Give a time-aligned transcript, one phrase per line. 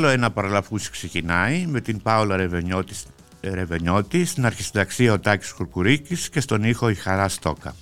[0.00, 2.94] Άλλο ένα παραλαφούσι ξεκινάει με την Πάολα Ρεβενιώτη,
[3.40, 7.74] Ρεβενιώτης στην αρχισυνταξία ο Τάκης Κουρκουρίκης και στον ήχο η Χαρά Στόκα.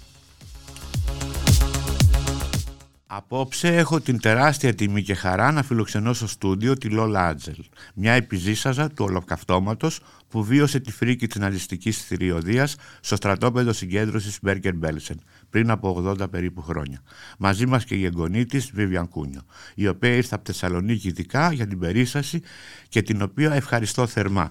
[3.07, 8.13] Απόψε έχω την τεράστια τιμή και χαρά να φιλοξενώ στο στούντιο τη Λόλα Άτζελ, μια
[8.13, 15.21] επιζήσαζα του ολοκαυτώματος που βίωσε τη φρίκη της ναζιστικής θηριωδίας στο στρατόπεδο συγκέντρωσης Μπέρκερ Μπέλσεν
[15.51, 17.03] πριν από 80 περίπου χρόνια.
[17.39, 19.41] Μαζί μας και η εγγονή της Βίβιαν Κούνιο,
[19.75, 22.43] η οποία ήρθε από Θεσσαλονίκη ειδικά για την περίσταση
[22.89, 24.51] και την οποία ευχαριστώ θερμά.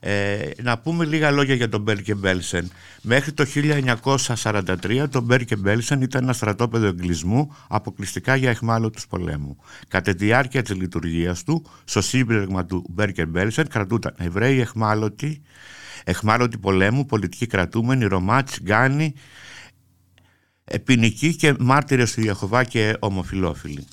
[0.00, 2.70] Ε, να πούμε λίγα λόγια για τον Μπέρκε Μπέλσεν.
[3.02, 3.44] Μέχρι το
[4.44, 9.56] 1943 το Μπέρκε Μπέλσεν ήταν ένα στρατόπεδο εγκλισμού αποκλειστικά για εχμάλωτους πολέμου.
[9.88, 15.42] Κατά τη διάρκεια της λειτουργίας του, στο σύμπλεγμα του Μπέρκε Μπέλσεν κρατούνταν Εβραίοι εχμάλωτοι,
[16.04, 19.14] εχμάλωτοι πολέμου, πολιτικοί κρατούμενοι, Ρωμά, Τσιγκάνοι,
[20.84, 23.86] ποινικοί και μάρτυρες του Ιεχωβά και ομοφιλόφιλοι.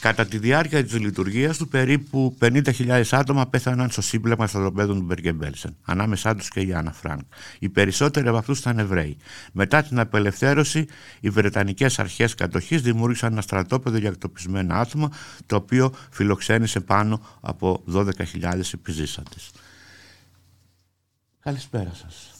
[0.00, 5.40] Κατά τη διάρκεια της λειτουργίας του περίπου 50.000 άτομα πέθαναν στο σύμπλεγμα στρατοπέδων του Μπέργκεν
[5.40, 7.20] Μπέλσεν, ανάμεσά τους και η Άννα Φρανκ.
[7.58, 9.16] Οι περισσότεροι από αυτούς ήταν Εβραίοι.
[9.52, 10.86] Μετά την απελευθέρωση,
[11.20, 15.10] οι Βρετανικές αρχές κατοχής δημιούργησαν ένα στρατόπεδο για εκτοπισμένα άτομα,
[15.46, 19.50] το οποίο φιλοξένησε πάνω από 12.000 επιζήσαντες.
[21.40, 22.34] Καλησπέρα σας.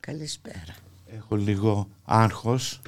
[0.00, 0.74] Καλησπέρα.
[1.06, 2.80] Έχω λίγο άγχος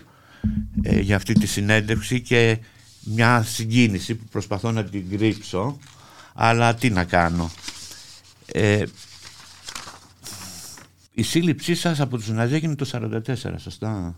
[0.83, 2.59] ε, για αυτή τη συνέντευξη και
[3.05, 5.79] μια συγκίνηση που προσπαθώ να την κρύψω
[6.35, 7.51] αλλά τι να κάνω
[8.47, 8.85] ε,
[11.19, 14.17] η σύλληψή σας από τους Ναζί έγινε το 1944 σωστά;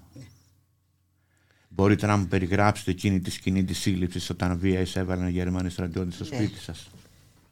[1.68, 6.14] Μπορείτε να μου περιγράψετε εκείνη τη σκηνή της σύλληψης όταν βία εισέβαλαν οι Γερμανοί στρατιώτες
[6.14, 6.36] στο ναι.
[6.36, 6.90] σπίτι σας;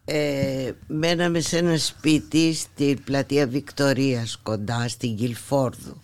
[0.05, 6.00] Ε, μέναμε σε ένα σπίτι στην πλατεία Βικτορίας κοντά στην Κιλφόρδου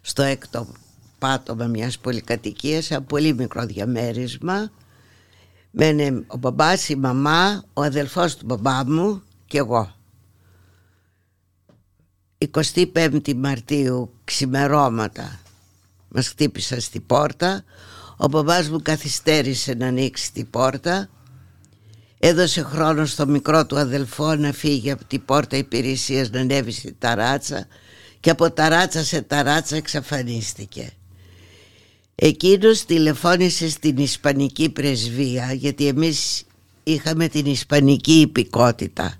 [0.00, 0.72] στο έκτο
[1.22, 4.70] πάτωμα μιας πολυκατοικίας ένα πολύ μικρό διαμέρισμα.
[5.70, 9.94] Μένε ο μπαμπάς, η μαμά, ο αδελφός του μπαμπά μου και εγώ.
[12.38, 15.40] 25η Μαρτίου ξημερώματα.
[16.08, 17.64] Μας χτύπησαν στη πόρτα.
[18.16, 21.08] Ο μπαμπάς μου καθυστέρησε να ανοίξει την πόρτα.
[22.18, 26.92] Έδωσε χρόνο στο μικρό του αδελφό να φύγει από την πόρτα υπηρεσίας να ανέβει στη
[26.92, 27.66] ταράτσα
[28.20, 30.92] και από ταράτσα σε ταράτσα εξαφανίστηκε
[32.24, 36.44] Εκείνος τηλεφώνησε στην Ισπανική πρεσβεία γιατί εμείς
[36.82, 39.14] είχαμε την Ισπανική υπηκότητα.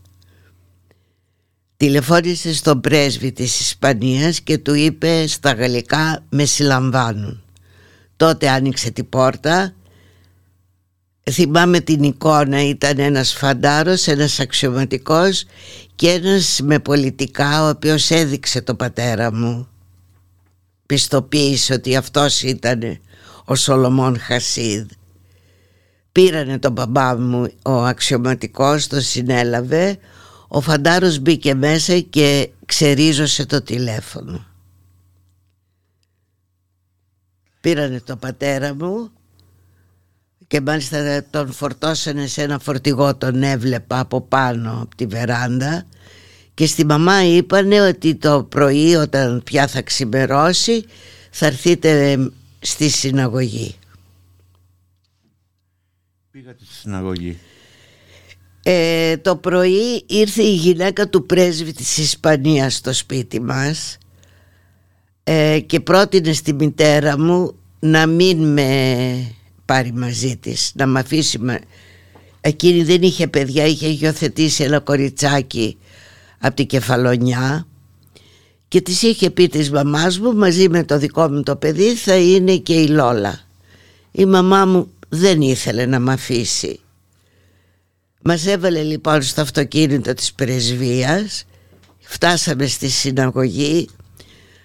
[1.76, 7.42] Τηλεφώνησε στον πρέσβη της Ισπανίας και του είπε στα γαλλικά «με συλλαμβάνουν».
[8.16, 9.74] Τότε άνοιξε την πόρτα
[11.30, 15.44] Θυμάμαι την εικόνα ήταν ένας φαντάρος, ένας αξιωματικός
[15.94, 19.72] και ένας με πολιτικά ο οποίος έδειξε το πατέρα μου
[20.92, 23.00] πιστοποίησε ότι αυτός ήταν
[23.44, 24.91] ο Σολομών Χασίδ.
[26.12, 29.98] Πήρανε τον μπαμπά μου ο αξιωματικός τον συνέλαβε.
[30.48, 34.47] Ο φαντάρος μπήκε μέσα και ξερίζωσε το τηλέφωνο.
[37.60, 39.10] Πήρανε τον πατέρα μου
[40.47, 45.84] και μάλιστα τον φορτώσανε σε ένα φορτηγό τον έβλεπα από πάνω από τη βεράντα
[46.54, 50.84] και στη μαμά είπανε ότι το πρωί όταν πια θα ξημερώσει
[51.30, 52.18] θα έρθείτε
[52.58, 53.74] στη συναγωγή.
[56.30, 57.38] Πήγατε στη συναγωγή.
[58.62, 63.98] Ε, το πρωί ήρθε η γυναίκα του πρέσβη της Ισπανίας στο σπίτι μας
[65.24, 69.34] ε, και πρότεινε στη μητέρα μου να μην με
[69.64, 71.40] πάρει μαζί της, να με αφήσει
[72.40, 75.78] Εκείνη δεν είχε παιδιά, είχε υιοθετήσει ένα κοριτσάκι
[76.44, 77.67] από την Κεφαλονιά
[78.69, 82.17] και της είχε πει της μαμάς μου μαζί με το δικό μου το παιδί θα
[82.17, 83.41] είναι και η Λόλα.
[84.12, 86.81] Η μαμά μου δεν ήθελε να με αφήσει.
[88.23, 91.44] Μας έβαλε λοιπόν στο αυτοκίνητο της πρεσβείας,
[92.00, 93.89] φτάσαμε στη συναγωγή,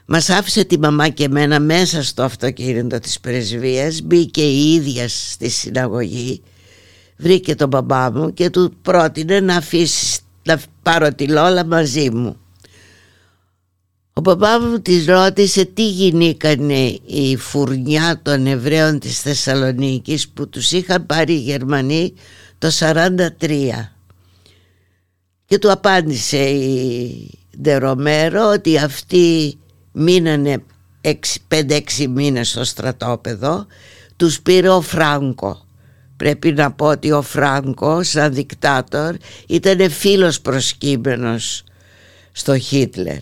[0.06, 5.50] μας άφησε τη μαμά και εμένα μέσα στο αυτοκίνητο της πρεσβείας, μπήκε η ίδια στη
[5.50, 6.42] συναγωγή,
[7.18, 12.38] βρήκε τον μπαμπά μου και του πρότεινε να αφήσει να πάρω τη Λόλα μαζί μου.
[14.14, 20.72] Ο παπάς μου της ρώτησε τι γινήκανε η φουρνιά των Εβραίων της Θεσσαλονίκης που τους
[20.72, 22.14] είχαν πάρει οι Γερμανοί
[22.58, 23.28] το 43
[25.46, 27.30] και του απάντησε η
[27.62, 29.58] Ντερομέρο ότι αυτοί
[29.92, 30.64] μείνανε
[31.50, 31.80] 5-6
[32.10, 33.66] μήνες στο στρατόπεδο
[34.16, 35.67] τους πήρε ο Φράγκο
[36.18, 39.16] Πρέπει να πω ότι ο Φράγκο σαν δικτάτορ
[39.48, 41.64] ήταν φίλος προσκύμενος
[42.32, 43.20] στο Χίτλερ.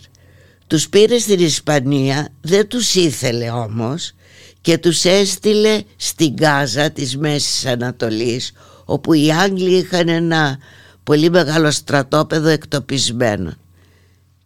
[0.68, 4.14] Τους πήρε στην Ισπανία, δεν τους ήθελε όμως
[4.62, 8.52] και τους έστειλε στην Γάζα της Μέσης Ανατολής
[8.86, 10.58] όπου οι Άγγλοι είχαν ένα
[11.04, 13.54] πολύ μεγάλο στρατόπεδο εκτοπισμένο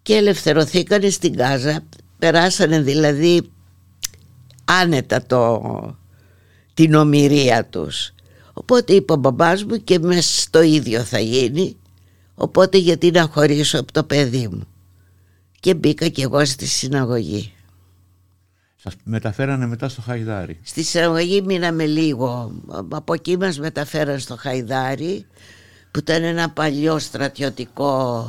[0.01, 1.83] και ελευθερωθήκανε στην Γάζα
[2.19, 3.49] περάσανε δηλαδή
[4.65, 5.61] άνετα το,
[6.73, 8.13] την ομοιρία τους
[8.59, 11.77] οπότε είπε ο μπαμπάς μου και μέσα στο ίδιο θα γίνει
[12.35, 14.67] οπότε γιατί να χωρίσω από το παιδί μου
[15.59, 17.53] και μπήκα και εγώ στη συναγωγή
[18.83, 20.59] σας μεταφέρανε μετά στο Χαϊδάρι.
[20.63, 22.51] Στη συναγωγή μείναμε λίγο.
[22.89, 25.25] Από εκεί μας μεταφέραν στο Χαϊδάρι
[25.91, 28.25] που ήταν ένα παλιό στρατιωτικό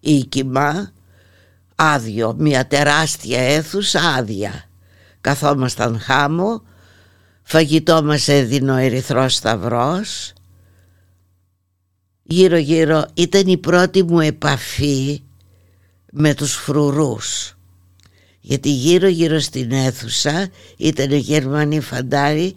[0.00, 0.92] οίκημα
[1.74, 4.64] άδειο, μια τεράστια αίθουσα άδεια.
[5.20, 6.62] Καθόμασταν χάμω,
[7.52, 10.32] φαγητό μας έδινε ο Ερυθρός Σταυρός.
[12.22, 15.22] Γύρω γύρω ήταν η πρώτη μου επαφή
[16.12, 17.56] με τους φρουρούς
[18.40, 22.54] γιατί γύρω γύρω στην αίθουσα ήταν Γερμανοί φαντάροι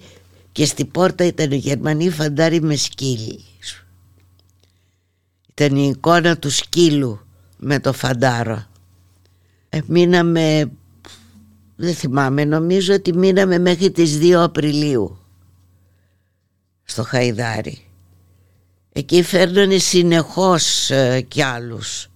[0.51, 3.39] και στη πόρτα ήταν Γερμανοί φαντάροι με σκύλι.
[5.49, 7.19] Ήταν η εικόνα του σκύλου
[7.57, 8.65] με το φαντάρο.
[9.69, 10.71] Ε, μείναμε,
[11.75, 15.17] δεν θυμάμαι, νομίζω ότι μείναμε μέχρι τις 2 Απριλίου
[16.83, 17.79] στο Χαϊδάρι.
[18.91, 22.07] Εκεί φέρνανε συνεχώς ε, κι άλλους.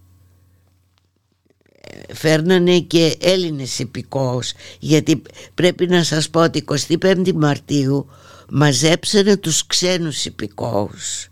[2.12, 5.22] Φέρνανε και Έλληνες υπηκόους γιατί
[5.54, 6.64] πρέπει να σας πω ότι
[6.98, 8.10] 25 Μαρτίου
[8.50, 11.28] μαζέψανε τους ξένους υπηκόους.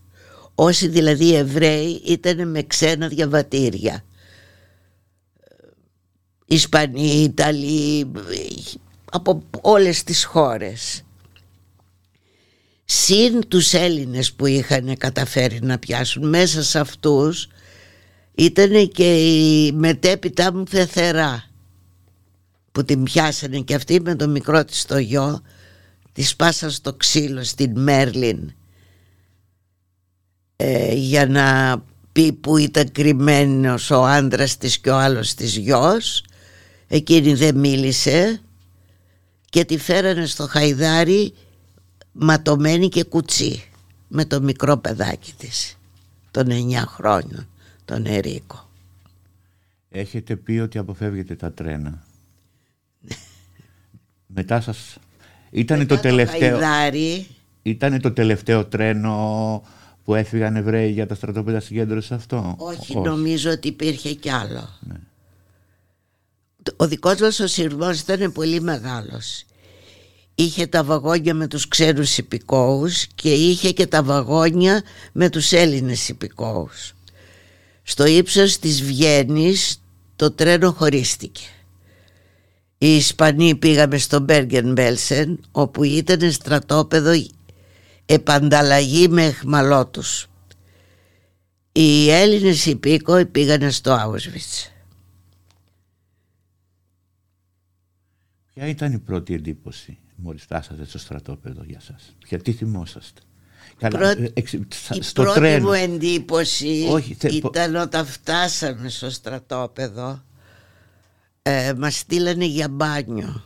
[0.55, 4.05] Όσοι δηλαδή Εβραίοι ήταν με ξένα διαβατήρια
[6.49, 8.11] Ισπανοί, Ιταλοί
[9.11, 11.03] από όλες τις χώρες.
[12.85, 16.29] Συν τους Έλληνες που είχαν καταφέρει να πιάσουν.
[16.29, 17.49] Μέσα σε αυτούς
[18.35, 21.45] ήταν και η μετέπειτα μου Θεθερά
[22.73, 25.41] που την πιάσανε και αυτή με το μικρό της το γιο
[26.13, 28.53] της σπάσαν στο ξύλο στην Μέρλιν
[30.57, 31.77] ε, για να
[32.13, 36.23] πει που ήταν κρυμμένος ο άντρας της και ο άλλος της γιος
[36.89, 38.41] εκείνη δεν μίλησε
[39.51, 41.35] και τη φέρανε στο χαϊδάρι
[42.13, 43.63] ματωμένη και κουτσί
[44.09, 45.79] με το μικρό παιδάκι της
[46.31, 47.49] των 9 χρόνων
[47.85, 48.69] τον Ερίκο.
[49.91, 52.03] Έχετε πει ότι αποφεύγετε τα τρένα.
[54.27, 54.97] Μετά σας...
[55.51, 56.59] Ήτανε το, τελευταίο...
[57.63, 59.63] Ήτανε το τελευταίο τρένο
[60.05, 64.69] που έφυγαν Εβραίοι για τα στρατόπεδα συγκέντρωσης αυτό; Όχι, νομίζω ότι υπήρχε κι άλλο.
[64.81, 64.95] Ναι.
[66.77, 69.45] Ο δικός μας ο σειρμός ήταν πολύ μεγάλος.
[70.35, 74.83] Είχε τα βαγόνια με τους ξένους υπηκόους και είχε και τα βαγόνια
[75.13, 76.93] με τους Έλληνες υπηκόους.
[77.83, 79.83] Στο ύψος της Βιέννης
[80.17, 81.43] το τρένο χωρίστηκε.
[82.79, 87.13] Οι Ισπανοί πήγαμε στο Μπέργεν Μπέλσεν όπου ήταν στρατόπεδο
[88.07, 90.27] επανταλλαγή με εχμαλώτους.
[91.73, 94.78] Οι Έλληνες υπήκοοι πήγανε στο Auschwitz.
[98.59, 103.21] Ποια ήταν η πρώτη εντύπωση μόλις φτάσατε στο στρατόπεδο για σας; Γιατί θυμόσαστε;
[103.77, 104.33] Καλά, ε,
[104.93, 106.87] η πρώτη μου εντύπωση
[107.31, 110.23] ήταν όταν φτάσαμε στο στρατόπεδο
[111.43, 113.45] ε, μας στείλανε για μπάνιο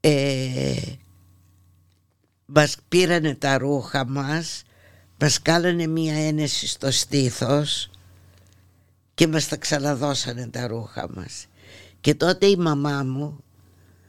[0.00, 0.74] ε,
[2.46, 4.62] μας πήρανε τα ρούχα μας
[5.20, 7.90] μας κάνανε μία ένεση στο στήθος
[9.14, 11.46] και μας τα ξαναδώσανε τα ρούχα μας
[12.04, 13.38] και τότε η μαμά μου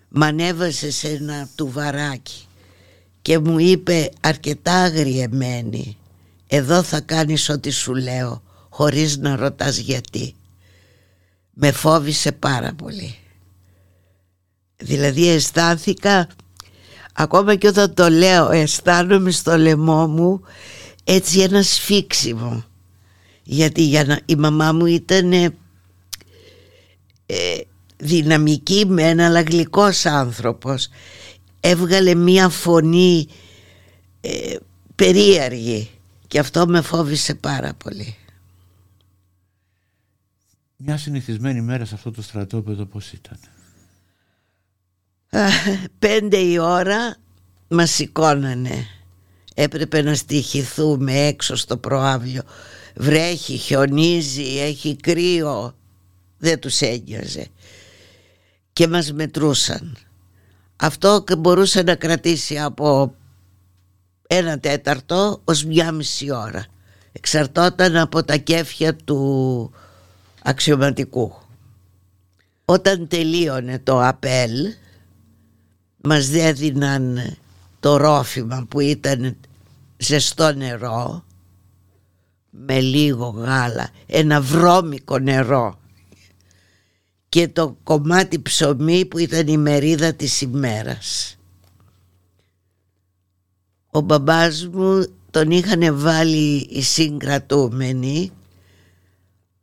[0.10, 2.48] μανέβασε σε ένα τουβαράκι
[3.22, 5.98] και μου είπε αρκετά αγριεμένη
[6.48, 10.36] εδώ θα κάνεις ό,τι σου λέω χωρίς να ρωτάς γιατί
[11.54, 13.16] με φόβησε πάρα πολύ.
[14.78, 16.28] Δηλαδή αισθάνθηκα
[17.14, 20.42] ακόμα και όταν το λέω αισθάνομαι στο λαιμό μου
[21.04, 22.66] έτσι ένα σφίξιμο.
[23.44, 25.52] Γιατί για να, η μαμά μου ήταν ε,
[27.98, 30.90] δυναμική με ένα αλλά γλυκός άνθρωπος
[31.60, 33.28] έβγαλε μία φωνή
[34.22, 34.56] ε,
[34.96, 35.90] περίεργη
[36.28, 38.16] και αυτό με φόβησε πάρα πολύ.
[40.78, 43.40] Μια συνηθισμένη μέρα σε αυτό το στρατόπεδο πώς ήταν;
[46.00, 47.16] Πέντε η ώρα
[47.68, 48.88] μας σηκώνανε.
[49.54, 52.42] Έπρεπε να στοιχηθούμε έξω στο προάβλιο.
[52.96, 55.76] Βρέχει, χιονίζει, έχει κρύο.
[56.38, 57.48] Δεν τους ένοιαζε.
[58.76, 59.98] Και μας μετρούσαν.
[60.76, 63.16] Αυτό μπορούσε να κρατήσει από
[64.28, 66.66] ένα τέταρτο ως μια μισή ώρα.
[67.12, 69.72] Εξαρτόταν από τα κέφια του
[70.44, 71.34] αξιωματικού.
[72.66, 74.74] Όταν τελείωνε το απέλ
[76.02, 77.38] μας έδιναν
[77.80, 79.38] το ρόφημα που ήταν
[79.98, 81.24] ζεστό νερό
[82.50, 85.80] με λίγο γάλα, ένα βρώμικο νερό
[87.36, 91.38] και το κομμάτι ψωμί που ήταν η μερίδα της ημέρας.
[93.92, 98.32] Ο μπαμπάς μου τον είχαν βάλει οι συγκρατούμενοι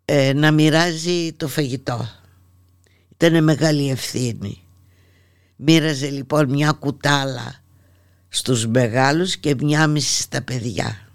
[0.05, 2.09] ε, να μοιράζει το φαγητό.
[3.09, 4.63] Ήταν μεγάλη ευθύνη.
[5.57, 7.63] Μοίραζε λοιπόν μια κουτάλα
[8.29, 11.09] στους μεγάλους και μια μισή στα παιδιά.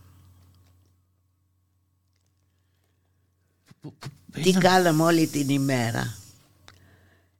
[4.31, 6.17] Τι κάναμε όλη την ημέρα.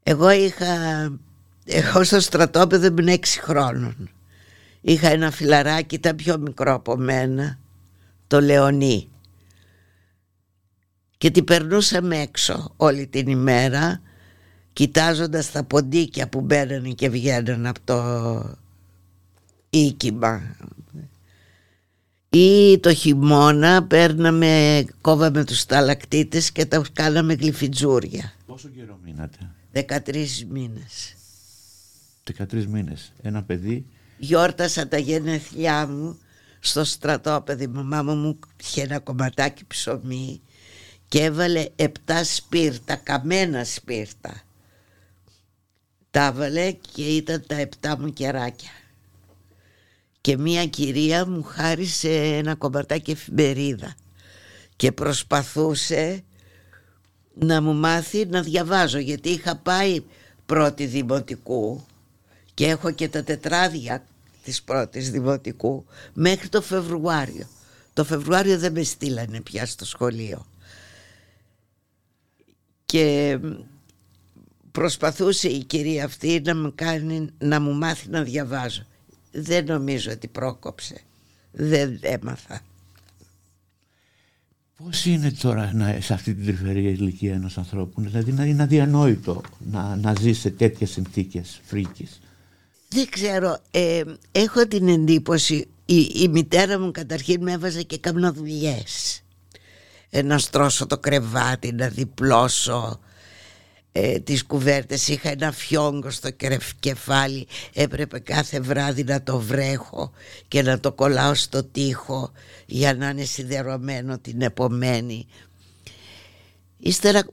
[0.10, 0.68] Εγώ είχα...
[1.66, 4.10] Εγώ στο στρατόπεδο ήμουν έξι χρόνων.
[4.82, 7.60] Είχα ένα φιλαράκι, ήταν πιο μικρό από μένα,
[8.28, 9.10] το Λεωνί.
[11.18, 14.02] Και την περνούσαμε έξω όλη την ημέρα,
[14.74, 18.56] κοιτάζοντας τα ποντίκια που μπαίνανε και βγαίνανε από το
[19.70, 20.56] οίκημα.
[22.30, 28.34] Ή το χειμώνα παίρναμε, κόβαμε τους ταλακτήτες και τα κάναμε γλυφιτζούρια.
[28.46, 29.38] Πόσο καιρό μείνατε;
[29.74, 31.15] 13 μήνες.
[32.24, 33.13] 13 μήνες.
[33.21, 33.86] Ένα παιδί
[34.17, 36.19] γιόρτασα τα γενέθλιά μου
[36.59, 40.41] στο στρατόπεδο η μαμά μου είχε ένα κομματάκι ψωμί
[41.07, 44.41] και έβαλε επτά σπίρτα, καμένα σπίρτα
[46.12, 48.71] τα έβαλε και ήταν τα επτά μου κεράκια
[50.21, 53.95] και μία κυρία μου χάρισε ένα κομματάκι εφημερίδα
[54.75, 56.24] και προσπαθούσε
[57.39, 60.03] να μου μάθει να διαβάζω γιατί είχα πάει
[60.46, 61.86] πρώτη δημοτικού
[62.53, 64.06] και έχω και τα τετράδια
[64.44, 67.48] της πρώτης δημοτικού μέχρι το Φεβρουάριο.
[67.94, 70.46] Το Φεβρουάριο δεν με στείλανε πια στο σχολείο.
[72.86, 73.39] Και
[74.72, 78.86] προσπαθούσε η κυρία αυτή να μου, κάνει, να μου μάθει να διαβάζω.
[79.32, 81.01] Δεν νομίζω ότι πρόκοψε.
[81.51, 82.62] Δεν έμαθα.
[84.84, 89.41] Πώς είναι τώρα να, σε αυτή την τρυφερή ηλικία ενός ανθρώπου, δηλαδή να είναι αδιανόητο
[89.72, 92.19] να, να ζεις σε τέτοιες συνθήκες φρίκης;
[92.89, 98.31] Δεν ξέρω, ε, έχω την εντύπωση η, η μητέρα μου καταρχήν με έβαζε και κάνω
[98.31, 98.84] δουλειέ.
[100.10, 103.00] Ε, να στρώσω το κρεβάτι, να διπλώσω
[104.00, 106.30] ε, τις κουβέρτες είχα ένα φιόγκο στο
[106.80, 110.12] κεφάλι έπρεπε κάθε βράδυ να το βρέχω
[110.48, 112.32] και να το κολλάω στο τοίχο
[112.66, 115.27] για να είναι σιδερωμένο την επομένη
[116.77, 117.24] ύστερα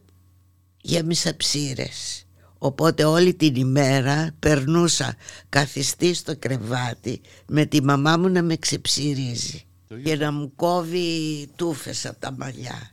[0.80, 2.26] γέμισα ψήρες
[2.58, 5.14] Οπότε όλη την ημέρα περνούσα
[5.48, 9.64] καθιστή στο κρεβάτι με τη μαμά μου να με ξεψυρίζει
[10.04, 12.90] και να μου κόβει τούφες από τα μαλλιά.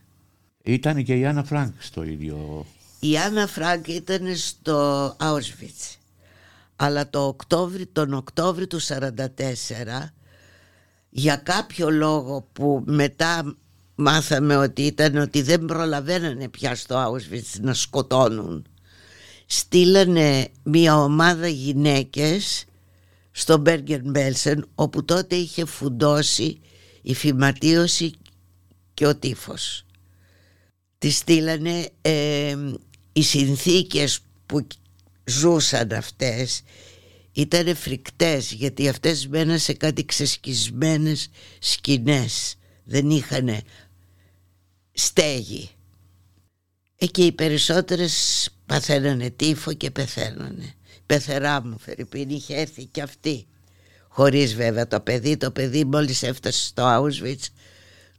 [0.62, 2.66] Ήταν και η Άννα Φρανκ στο ίδιο.
[3.04, 5.96] Η Άννα Φρανκ ήταν στο Auschwitz.
[6.76, 8.88] Αλλά το Οκτώβρη, τον Οκτώβρη του 1944
[11.10, 13.56] για κάποιο λόγο που μετά
[13.94, 18.66] μάθαμε ότι ήταν ότι δεν προλαβαίνανε πια στο Auschwitz να σκοτώνουν
[19.52, 22.64] στείλανε μια ομάδα γυναίκες
[23.30, 26.60] στο Μπέργκεν Μπέλσεν όπου τότε είχε φουντώσει
[27.02, 28.12] η φυματίωση
[28.94, 29.84] και ο τύφος.
[30.98, 32.56] Τη στείλανε ε,
[33.12, 34.66] οι συνθήκες που
[35.24, 36.62] ζούσαν αυτές
[37.32, 43.62] ήταν φρικτές γιατί αυτές μέναν σε κάτι ξεσκισμένες σκηνές δεν είχαν
[44.92, 45.70] στέγη
[46.96, 50.74] ε, και οι περισσότερες παθαίνανε τύφο και πεθαίνανε.
[51.06, 53.46] Πεθερά μου Φερρυπίν είχε έρθει και αυτή.
[54.08, 57.46] Χωρίς βέβαια το παιδί, το παιδί μόλις έφτασε στο Auschwitz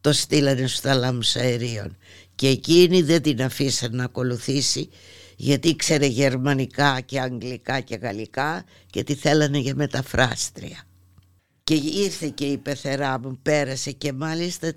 [0.02, 1.98] το στείλανε στους θαλάμους αερίων
[2.36, 4.90] και εκείνη δεν την αφήσαν να ακολουθήσει
[5.36, 10.84] γιατί ήξερε γερμανικά και αγγλικά και γαλλικά και τη θέλανε για μεταφράστρια.
[11.64, 14.74] Και ήρθε και η πεθερά μου, πέρασε και μάλιστα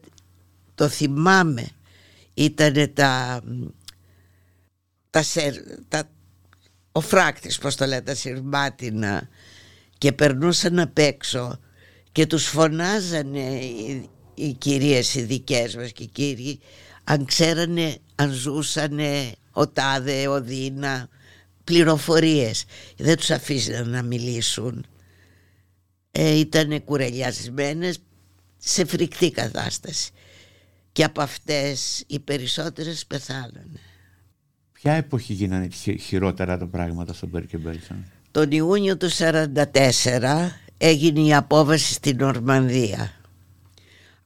[0.75, 1.69] το θυμάμαι
[2.35, 3.43] ήταν τα
[5.11, 5.23] τα,
[5.89, 6.09] τα,
[6.93, 9.29] ο φράκτης πως το λέτε τα σειρμάτινα
[9.99, 11.59] και περνούσαν απ' έξω
[12.13, 16.61] και τους φωνάζανε οι, οι κυρίες οι δικές μας και οι κύριοι
[17.09, 21.09] αν ξέρανε αν ζούσανε ο Τάδε, ο Δίνα
[21.65, 22.65] πληροφορίες
[22.97, 24.87] δεν τους αφήσανε να μιλήσουν
[26.11, 27.99] ε, ήταν κουρελιασμένες
[28.57, 30.11] σε φρικτή κατάσταση
[30.93, 33.81] και από αυτές οι περισσότερες πεθάνανε
[34.87, 35.69] Ποια εποχή γίνανε
[36.01, 38.05] χειρότερα τα πράγματα στον Μπέρκε Μπέλσον.
[38.31, 43.13] Τον Ιούνιο του 1944 έγινε η απόβαση στην Ορμανδία.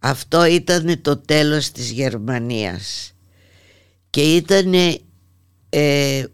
[0.02, 3.14] Αυτό ήταν το τέλος της Γερμανίας.
[4.10, 4.74] Και ήταν
[5.68, 6.24] ε,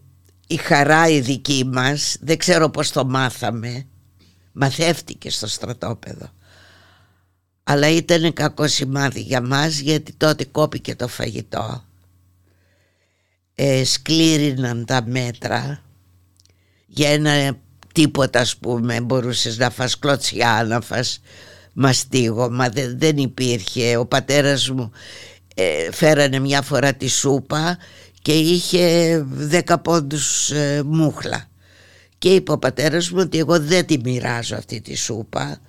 [0.47, 3.87] η χαρά η δική μας, δεν ξέρω πώς το μάθαμε,
[4.53, 6.31] μαθεύτηκε στο στρατόπεδο.
[7.69, 11.85] αλλά ήταν κακό σημάδι για μας γιατί τότε κόπηκε το φαγητό.
[13.55, 15.83] Ε, σκλήριναν τα μέτρα.
[16.87, 17.59] Για ένα
[17.95, 21.21] τίποτα ας πούμε μπορούσες να φας κλωτσιά να φας
[21.77, 24.91] μαστίγωμα δεν, δεν υπήρχε ο πατέρας μου
[25.55, 27.79] ε, φέρανε μια φορά τη σούπα
[28.23, 31.49] και είχε δέκα πόντους ε, μούχλα
[32.19, 35.61] και είπε ο πατέρας μου ότι εγώ δεν τη μοιράζω αυτή τη σούπα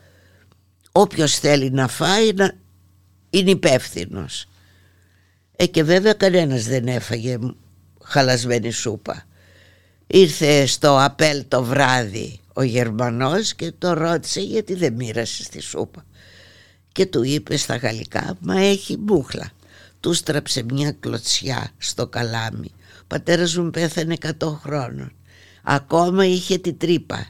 [0.92, 2.52] όποιος θέλει να φάει να
[3.30, 4.46] είναι υπεύθυνος.
[5.56, 7.38] Ε, και βέβαια κανένας δεν έφαγε
[8.04, 9.26] χαλασμένη σούπα.
[10.08, 16.06] Ήρθε στο απέλ το βράδυ ο Γερμανός και το ρώτησε γιατί δεν μοίρασε τη σούπα.
[16.92, 19.52] Και του είπε στα γαλλικά μα έχει μπούχλα.
[20.00, 22.72] Του στράψε μια κλωτσιά στο καλάμι.
[23.02, 25.12] Ο πατέρας μου πέθανε 100 χρόνων.
[25.64, 27.28] Ακόμα είχε τη τρύπα.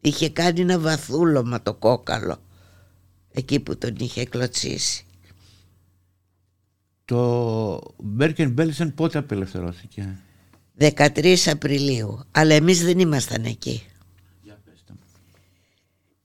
[0.00, 2.38] Είχε κάνει ένα βαθούλωμα το κόκαλο
[3.32, 5.04] εκεί που τον είχε κλωτσίσει.
[7.04, 10.18] Το Μπέρκεν Μπέλσεν πότε απελευθερώθηκε;
[10.80, 12.24] 13 Απριλίου.
[12.30, 13.82] Αλλά εμείς δεν ήμασταν εκεί.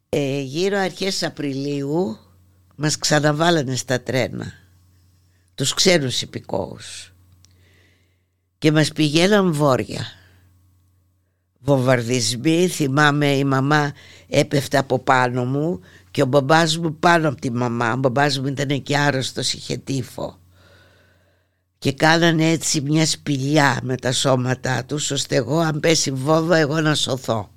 [0.09, 2.17] Ε, γύρω αρχές Απριλίου
[2.75, 4.53] μας ξαναβάλανε στα τρένα.
[5.55, 7.13] Τους ξένους υπηκόους.
[8.57, 10.05] Και μας πηγαίναν βόρεια.
[11.59, 13.93] Βομβαρδισμοί, θυμάμαι η μαμά
[14.27, 15.79] έπεφτε από πάνω μου
[16.12, 17.94] και ο μπαμπάς μου πάνω από τη μαμά.
[17.94, 20.39] Ο μπαμπάς μου ήταν και άρρωστος, είχε τύφο
[21.85, 26.81] και κάνανε έτσι μια σπηλιά με τα σώματά τους ώστε εγώ αν πέσει βόμβα εγώ
[26.81, 27.51] να σωθώ.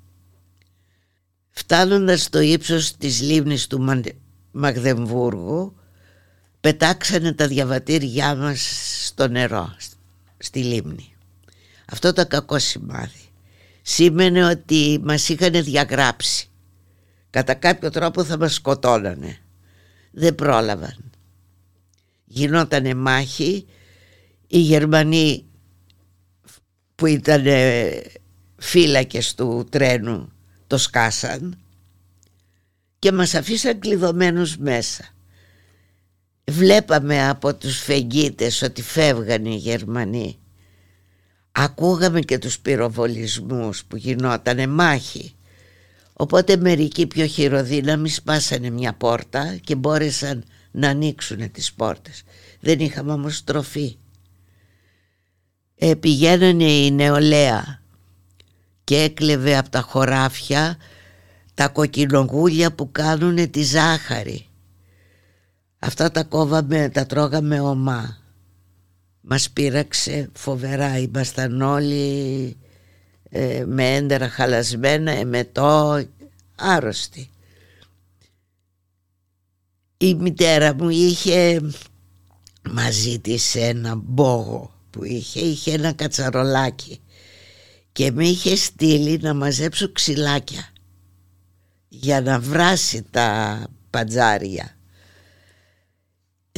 [1.50, 4.04] Φτάνοντας στο ύψος της λίμνης του
[4.50, 5.76] Μαγδεμβούργου
[6.60, 8.68] πετάξανε τα διαβατήριά μας
[9.06, 9.76] στο νερό,
[10.38, 11.14] στη λίμνη.
[11.84, 13.28] Αυτό το κακό σημάδι.
[13.82, 16.48] Σήμαινε ότι μας είχαν διαγράψει.
[17.30, 19.38] Κατά κάποιο τρόπο θα μας σκοτώνανε.
[20.10, 21.10] Δεν πρόλαβαν.
[22.24, 23.66] Γινότανε μάχη
[24.48, 25.44] οι Γερμανοί
[26.94, 27.44] που ήταν
[28.56, 30.32] φύλακες του τρένου
[30.66, 31.58] το σκάσαν
[32.98, 35.04] και μας αφήσαν κλειδωμένους μέσα.
[36.50, 40.38] Βλέπαμε από τους φεγγίτες ότι φεύγαν οι Γερμανοί.
[41.52, 45.32] Ακούγαμε και τους πυροβολισμούς που γινότανε μάχη.
[46.12, 52.22] Οπότε μερικοί πιο χειροδύναμοι σπάσανε μια πόρτα και μπόρεσαν να ανοίξουν τις πόρτες.
[52.60, 53.96] Δεν είχαμε όμως τροφή
[55.78, 57.82] ε, πηγαίνανε η νεολαία
[58.84, 60.76] και έκλεβε από τα χωράφια
[61.54, 64.46] τα κοκκινογούλια που κάνουν τη ζάχαρη.
[65.78, 68.18] Αυτά τα κόβαμε, τα τρώγαμε ομά.
[69.20, 72.56] Μας πείραξε φοβερά, ήμασταν όλοι
[73.30, 76.04] ε, με έντερα χαλασμένα, εμετό,
[76.56, 77.30] άρρωστοι.
[79.96, 81.60] Η μητέρα μου είχε
[82.70, 87.00] μαζί της ένα μπόγο που είχε, είχε ένα κατσαρολάκι
[87.92, 90.68] και με είχε στείλει να μαζέψω ξυλάκια
[91.88, 93.58] για να βράσει τα
[93.90, 94.76] παντζάρια.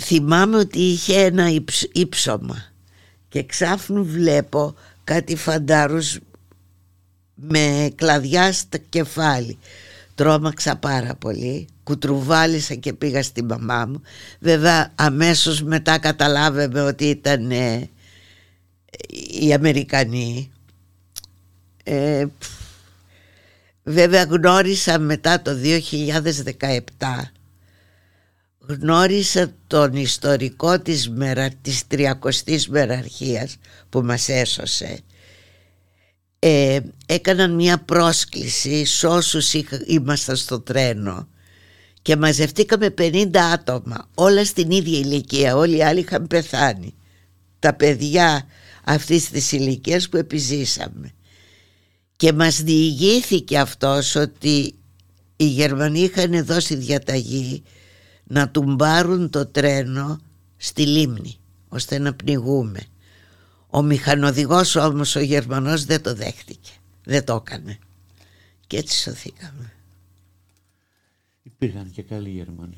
[0.00, 1.48] Θυμάμαι ότι είχε ένα
[1.92, 2.64] ύψωμα
[3.28, 4.74] και ξάφνου βλέπω
[5.04, 6.18] κάτι φαντάρους
[7.34, 9.58] με κλαδιά στο κεφάλι.
[10.14, 14.02] Τρώμαξα πάρα πολύ, κουτρουβάλισα και πήγα στη μαμά μου.
[14.38, 17.50] Βέβαια αμέσως μετά καταλάβαμε ότι ήταν
[19.40, 20.50] οι Αμερικανοί
[21.84, 22.26] ε,
[23.82, 25.50] βέβαια γνώρισα μετά το
[26.60, 26.80] 2017
[28.70, 33.56] γνώρισα τον ιστορικό της, μερα, της 30ης μεραρχίας
[33.88, 35.00] που μας έσωσε.
[36.38, 39.52] Ε, έκαναν μια πρόσκληση σε όσους
[39.86, 41.28] ήμασταν στο τρένο
[42.02, 46.94] και μαζευτήκαμε 50 άτομα όλα στην ίδια ηλικία όλοι οι άλλοι είχαν πεθάνει.
[47.58, 48.46] Τα παιδιά
[48.84, 51.12] αυτής της ηλικίας που επιζήσαμε.
[52.16, 54.74] Και μας διηγήθηκε αυτός ότι
[55.36, 57.62] οι Γερμανοί είχαν δώσει διαταγή
[58.24, 60.20] να τουμπάρουν το τρένο
[60.56, 61.36] στη λίμνη
[61.68, 62.80] ώστε να πνιγούμε.
[63.66, 66.70] Ο μηχανοδηγός όμως ο Γερμανός δεν το δέχτηκε
[67.10, 67.78] δεν το έκανε.
[68.66, 69.72] Και έτσι σωθήκαμε.
[71.42, 72.76] Υπήρχαν και καλοί Γερμανοί.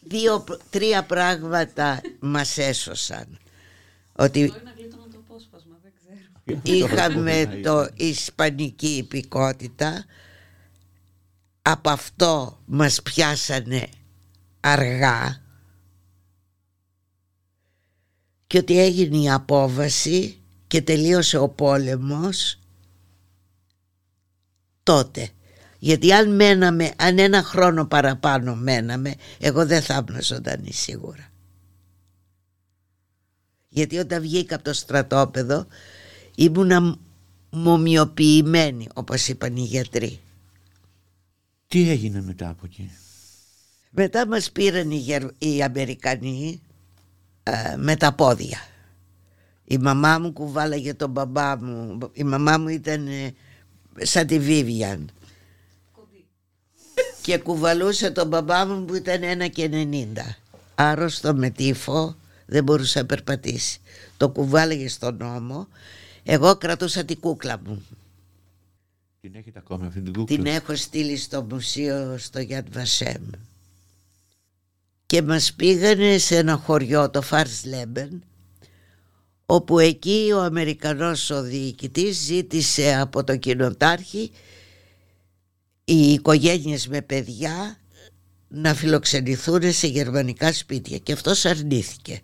[0.00, 3.38] Δύο, τρία πράγματα μας έσωσαν.
[4.12, 4.52] Ότι
[6.62, 10.04] είχαμε το ισπανική υπηκότητα.
[11.62, 13.88] Από αυτό μας πιάσανε
[14.60, 15.40] αργά.
[18.46, 22.58] Και ότι έγινε η απόβαση και τελείωσε ο πόλεμος
[24.82, 25.30] τότε.
[25.78, 31.30] Γιατί αν μέναμε, αν ένα χρόνο παραπάνω μέναμε, εγώ δεν θα ήμουν ζωντανή σίγουρα.
[33.68, 35.66] Γιατί όταν βγήκα από το στρατόπεδο
[36.34, 36.96] ήμουνα
[37.50, 40.20] μομιοποιημένη όπως είπαν οι γιατροί.
[41.68, 42.90] Τι έγινε μετά από εκεί;
[43.90, 45.04] Μετά μας πήραν οι,
[45.38, 46.60] οι Αμερικανοί
[47.42, 48.58] ε, με τα πόδια.
[49.64, 51.98] Η μαμά μου κουβάλαγε τον μπαμπά μου.
[52.12, 53.34] Η μαμά μου ήταν ε,
[53.98, 55.10] σαν τη Βίβιαν.
[57.22, 60.16] και κουβαλούσε τον μπαμπά μου που ήταν ένα και 90.
[60.74, 62.16] Άρρωστο με τύφο
[62.46, 63.80] δεν μπορούσε να περπατήσει.
[64.16, 65.68] Το κουβάλαγε στον νόμο.
[66.24, 67.86] Εγώ κρατούσα την κούκλα μου.
[69.20, 73.22] Την έχετε ακόμα αυτή την κούκλα; Την έχω στείλει στο μουσείο στο Γιάντ Βασέμ.
[75.06, 78.22] Και μας πήγανε σε ένα χωριό, το Φάρς Λέμπεν,
[79.46, 84.30] όπου εκεί ο Αμερικανός ο διοικητής ζήτησε από το κοινοτάρχη
[85.84, 87.76] οι οικογένειες με παιδιά
[88.48, 92.20] να φιλοξενηθούν σε γερμανικά σπίτια και αυτός αρνήθηκε.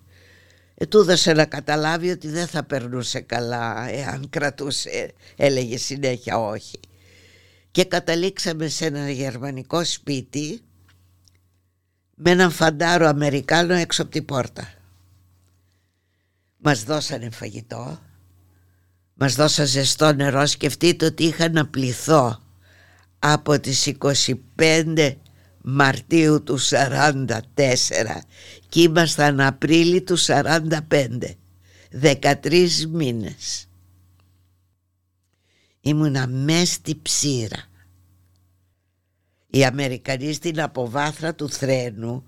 [0.80, 6.80] Ε, του έδωσε να καταλάβει ότι δεν θα περνούσε καλά εάν κρατούσε, έλεγε συνέχεια όχι.
[7.70, 10.60] Και καταλήξαμε σε ένα γερμανικό σπίτι
[12.14, 14.72] με έναν φαντάρο Αμερικάνο έξω από την πόρτα.
[16.56, 17.98] Μας δώσανε φαγητό,
[19.14, 22.42] μας δώσανε ζεστό νερό, σκεφτείτε ότι είχα να πληθώ
[23.18, 23.92] από τις
[24.56, 25.16] 25
[25.70, 27.26] Μαρτίου του 44
[28.68, 30.68] και ήμασταν Απρίλη του 45
[32.02, 33.68] 13 μήνες.
[35.80, 37.64] Ήμουνα μες στη ψήρα.
[39.50, 42.24] Οι Αμερικανοί στην αποβάθρα του θρένου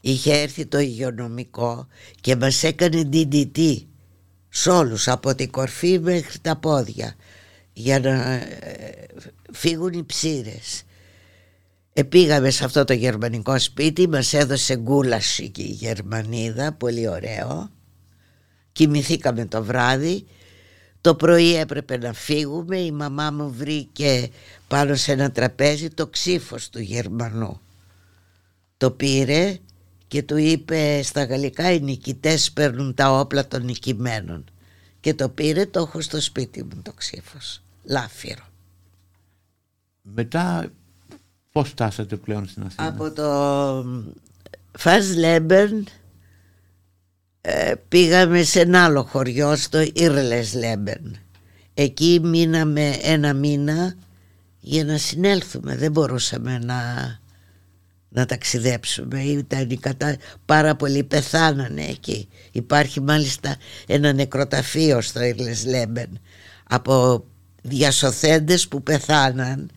[0.00, 1.86] είχε έρθει το υγειονομικό
[2.20, 3.76] και μας έκανε DDT
[4.48, 7.14] σ' όλους από την κορφή μέχρι τα πόδια
[7.72, 9.06] για να ε,
[9.52, 10.84] φύγουν οι ψήρες
[11.92, 17.70] Επήγαμε σε αυτό το γερμανικό σπίτι, μας έδωσε γκούλαση και η Γερμανίδα, πολύ ωραίο.
[18.72, 20.26] Κοιμηθήκαμε το βράδυ,
[21.00, 24.30] το πρωί έπρεπε να φύγουμε, η μαμά μου βρήκε
[24.68, 27.60] πάνω σε ένα τραπέζι το ξύφος του Γερμανού.
[28.76, 29.58] Το πήρε
[30.08, 34.44] και του είπε στα γαλλικά οι νικητές παίρνουν τα όπλα των νικημένων.
[35.00, 38.44] Και το πήρε, το έχω στο σπίτι μου το ξύφος, λάφυρο.
[40.02, 40.72] Μετά
[41.52, 43.84] Πώς φτάσατε πλέον στην Αθήνα; Από το
[44.78, 45.86] Φας Λέμπερν
[47.40, 51.16] ε, πήγαμε σε ένα άλλο χωριό στο Ήρλες Λέμπερν.
[51.74, 53.94] Εκεί μείναμε ένα μήνα
[54.60, 55.76] για να συνέλθουμε.
[55.76, 56.82] Δεν μπορούσαμε να,
[58.08, 59.22] να ταξιδέψουμε.
[59.22, 60.16] Ήταν η κατα...
[60.44, 62.28] Πάρα πολλοί πεθάνανε εκεί.
[62.52, 66.18] Υπάρχει μάλιστα ένα νεκροταφείο στο Ήρλες Λέμπερν
[66.68, 67.24] από
[67.62, 69.70] διασωθέντες που πεθάναν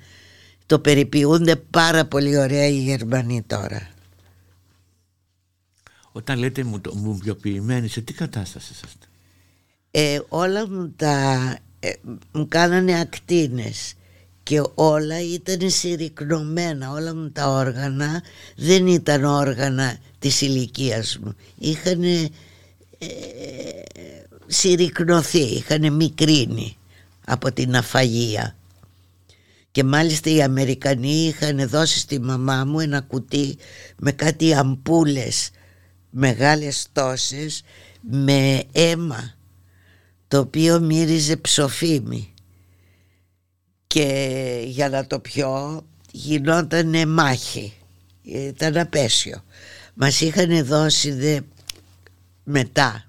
[0.66, 3.90] το περιποιούνται πάρα πολύ ωραία οι Γερμανοί τώρα.
[6.12, 9.06] Όταν λέτε μου, μουμπιοποιημένοι, σε τι κατάσταση είσαστε;
[9.92, 11.94] Ε, όλα μου τα ε,
[12.32, 13.94] μου κάνανε ακτίνες
[14.44, 18.24] και όλα ήταν συρρυκνωμένα όλα μου τα όργανα
[18.56, 22.30] δεν ήταν όργανα της ηλικίας μου είχαν ε,
[24.48, 26.78] συρρυκνωθεί είχαν μικρύνει
[27.26, 28.56] από την αφαγία
[29.76, 33.58] και μάλιστα οι Αμερικανοί είχαν δώσει στη μαμά μου ένα κουτί
[33.98, 35.50] με κάτι αμπούλες
[36.10, 37.64] μεγάλες τόσες
[38.02, 39.34] με αίμα
[40.28, 42.34] το οποίο μύριζε ψοφίμι
[43.88, 47.74] και για να το πιω γινόταν μάχη.
[48.22, 49.44] Ήταν απέσιο.
[49.94, 51.40] Μας είχαν δώσει δε
[52.44, 53.06] μετά.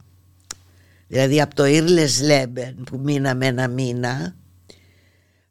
[1.07, 4.37] Δηλαδή από το Ήρλες Λέμπεν που μείναμε ένα μήνα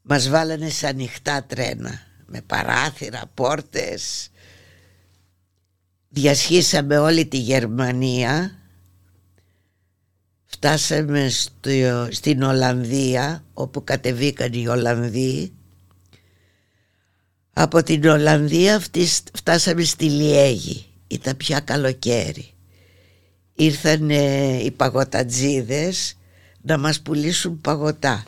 [0.08, 4.30] μας βάλανε σε ανοιχτά τρένα με παράθυρα, πόρτες.
[6.10, 8.60] Διασχίσαμε όλη τη Γερμανία.
[10.46, 11.70] Φτάσαμε στο,
[12.12, 15.54] στην Ολλανδία όπου κατεβήκαν οι Ολλανδοί.
[17.54, 18.82] Από την Ολλανδία
[19.34, 20.86] φτάσαμε στη Λιέγη.
[21.08, 22.54] Ήταν πια καλοκαίρι.
[23.54, 24.10] Ήρθαν
[24.60, 26.18] οι παγωτατζίδες
[26.62, 28.26] να μας πουλήσουν παγωτά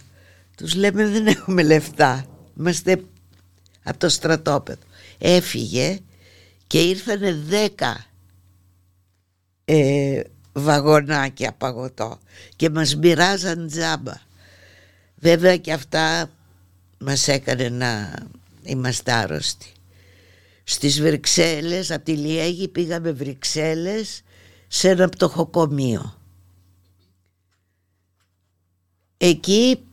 [0.57, 2.25] τους λέμε δεν έχουμε λεφτά.
[2.57, 3.03] Είμαστε
[3.83, 4.81] από το στρατόπεδο.
[5.17, 5.99] Έφυγε
[6.67, 8.05] και ήρθανε δέκα
[9.65, 10.21] ε,
[10.53, 12.19] βαγονάκια παγωτό
[12.55, 14.21] και μας μοιράζαν τζάμπα.
[15.15, 16.29] Βέβαια και αυτά
[16.97, 18.13] μας έκανε να
[18.63, 19.71] είμαστε άρρωστοι.
[20.63, 24.21] Στις Βρυξέλλες, από τη Λιέγη πήγαμε Βρυξέλλες
[24.67, 26.21] σε ένα πτωχοκομείο.
[29.17, 29.86] Εκεί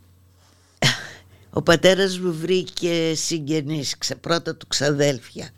[1.56, 5.50] Ο πατέρας μου βρήκε συγγενείς, πρώτα του ξαδέλφια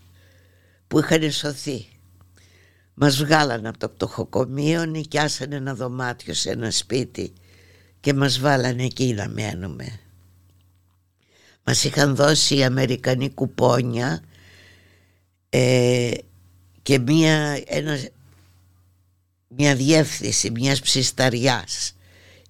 [0.89, 1.89] που είχαν σωθεί.
[2.95, 7.33] Μας βγάλανε από το πτωχοκομείο, νοικιάσανε ένα δωμάτιο σε ένα σπίτι
[8.01, 10.01] και μας βάλανε εκεί να μένουμε.
[11.65, 14.23] Μας είχαν δώσει οι Αμερικανοί κουπόνια
[15.49, 16.11] ε,
[16.83, 17.99] και μία, ένα,
[19.49, 21.97] μια διεύθυνση μιας ψισταριάς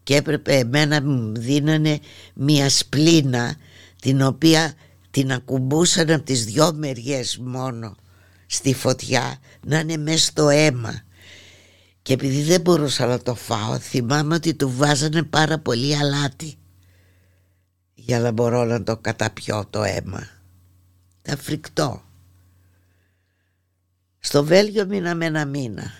[0.06, 1.98] και έπρεπε εμένα μου δίνανε
[2.34, 3.56] μια σπλήνα
[4.00, 4.72] την οποία
[5.10, 7.96] την ακουμπούσαν από τις δυο μεριές μόνο
[8.46, 11.02] στη φωτιά να είναι μέσα στο αίμα
[12.02, 16.56] και επειδή δεν μπορούσα να το φάω θυμάμαι ότι του βάζανε πάρα πολύ αλάτι
[17.94, 20.28] για να μπορώ να το καταπιώ το αίμα.
[21.22, 22.02] Τα φρικτό.
[24.18, 25.92] Στο Βέλγιο μείναμε ένα μήνα.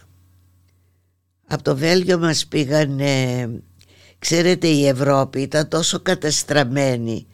[1.47, 3.49] Από το Βέλγιο μας πήγανε,
[4.19, 7.27] ξέρετε η Ευρώπη ήταν τόσο καταστραμμένη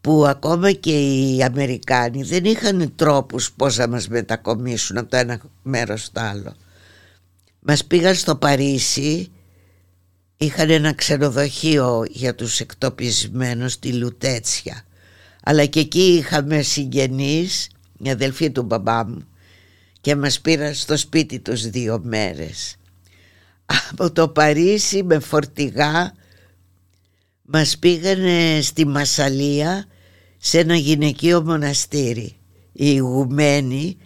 [0.00, 5.40] που ακόμα και οι Αμερικάνοι δεν είχαν τρόπους πώς να μας μετακομίσουν από το ένα
[5.62, 6.56] μέρος στο άλλο.
[7.60, 9.30] Μας πήγαν στο Παρίσι,
[10.36, 14.84] είχαν ένα ξενοδοχείο για τους εκτοπισμένους στη Λουτέτσια.
[15.42, 19.24] Αλλά και εκεί είχαμε συγγενείς, μια αδελφή του μπαμπά μου
[20.00, 22.76] και μας πήραν στο σπίτι τους δύο μέρες.
[23.90, 26.14] Από το Παρίσι με φορτηγά
[27.42, 29.86] μας πήγανε στη Μασαλία
[30.38, 32.36] σε ένα γυναικείο μοναστήρι.
[32.72, 33.96] Η ηγουμένη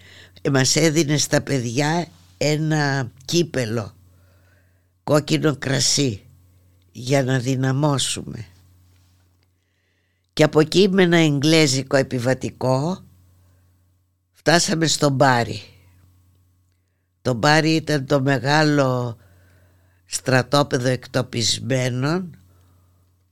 [0.53, 2.07] μας έδινε στα παιδιά
[2.39, 3.95] ένα κύπελο
[5.05, 6.23] κόκκινο κρασί
[6.93, 8.47] για να δυναμώσουμε.
[10.33, 13.05] Και από εκεί με ένα εγγλέζικο επιβατικό
[14.33, 15.63] φτάσαμε στο Μπάρι.
[17.23, 19.17] Το Μπάρι ήταν το μεγάλο
[20.15, 22.39] στρατόπεδο εκτοπισμένων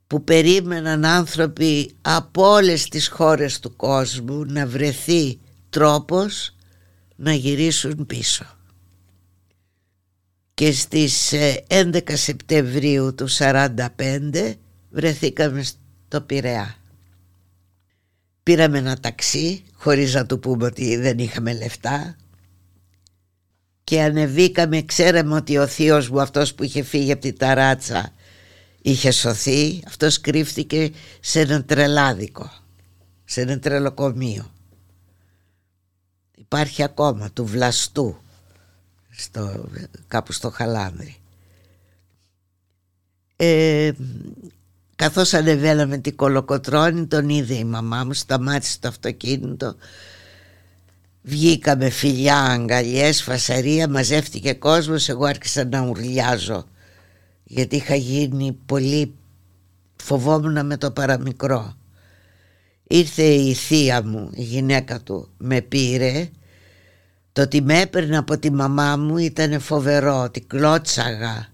[0.07, 5.39] που περίμεναν άνθρωποι από όλες τις χώρες του κόσμου να βρεθεί
[5.71, 6.55] τρόπος
[7.17, 8.45] να γυρίσουν πίσω.
[10.55, 11.33] Και στις
[11.69, 14.55] 11 ε, Σεπτεμβρίου του 1945
[14.91, 16.77] βρεθήκαμε στο Πειραιά.
[18.43, 22.17] Πήραμε ένα ταξί χωρίς να του πούμε ότι δεν είχαμε λεφτά
[23.93, 28.13] και ανεβήκαμε, ξέραμε ότι ο θείος μου αυτός που είχε φύγει από την ταράτσα
[28.83, 32.51] είχε σωθεί, αυτός κρύφτηκε σε ένα τρελάδικο,
[33.25, 34.51] σε ένα τρελοκομείο.
[36.37, 38.17] Υπάρχει ακόμα του Βλαστού,
[39.11, 39.69] στο,
[40.09, 41.17] κάπου στο Χαλάνδρι.
[43.37, 43.93] Ε,
[44.97, 49.77] καθώς ανεβαίναμε την κολοκοτρώνη τον είδε η μαμά μου, σταμάτησε το αυτοκίνητο
[51.23, 56.65] Βγήκαμε φιλιά, αγκαλιές, φασαρία, μαζεύτηκε κόσμος, εγώ άρχισα να ουρλιάζω.
[57.45, 59.15] Γιατί είχα γίνει πολύ
[60.03, 61.75] φοβόμουν με το παραμικρό.
[62.89, 66.29] Ήρθε η θεία μου, η γυναίκα του, με πήρε.
[67.33, 71.49] Το ότι με έπαιρνε από τη μαμά μου ήταν φοβερό, τη κλώτσαγα,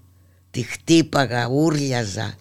[0.51, 2.35] τη χτύπαγα, ούρλιαζα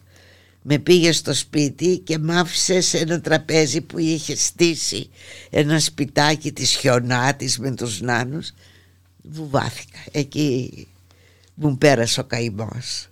[0.69, 5.09] με πήγε στο σπίτι και μ' άφησε σε ένα τραπέζι που είχε στήσει
[5.49, 8.53] ένα σπιτάκι της χιονάτης με τους νάνους.
[9.21, 9.99] Βουβάθηκα.
[10.11, 10.87] Εκεί
[11.53, 13.09] μου πέρασε ο καημός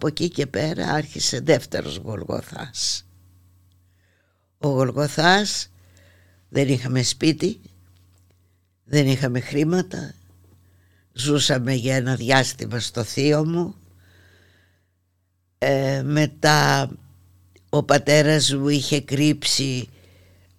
[0.00, 3.06] από εκεί και πέρα άρχισε δεύτερος Γολγοθάς.
[4.58, 5.70] Ο Γολγοθάς
[6.48, 7.60] δεν είχαμε σπίτι,
[8.84, 10.14] δεν είχαμε χρήματα,
[11.12, 13.74] ζούσαμε για ένα διάστημα στο θείο μου.
[15.58, 16.90] Ε, μετά
[17.68, 19.88] ο πατέρας μου είχε κρύψει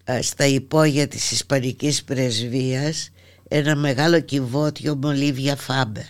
[0.03, 3.09] ε, στα υπόγεια της Ισπανικής Πρεσβείας
[3.47, 6.09] ένα μεγάλο κυβότιο μολύβια φάμπερ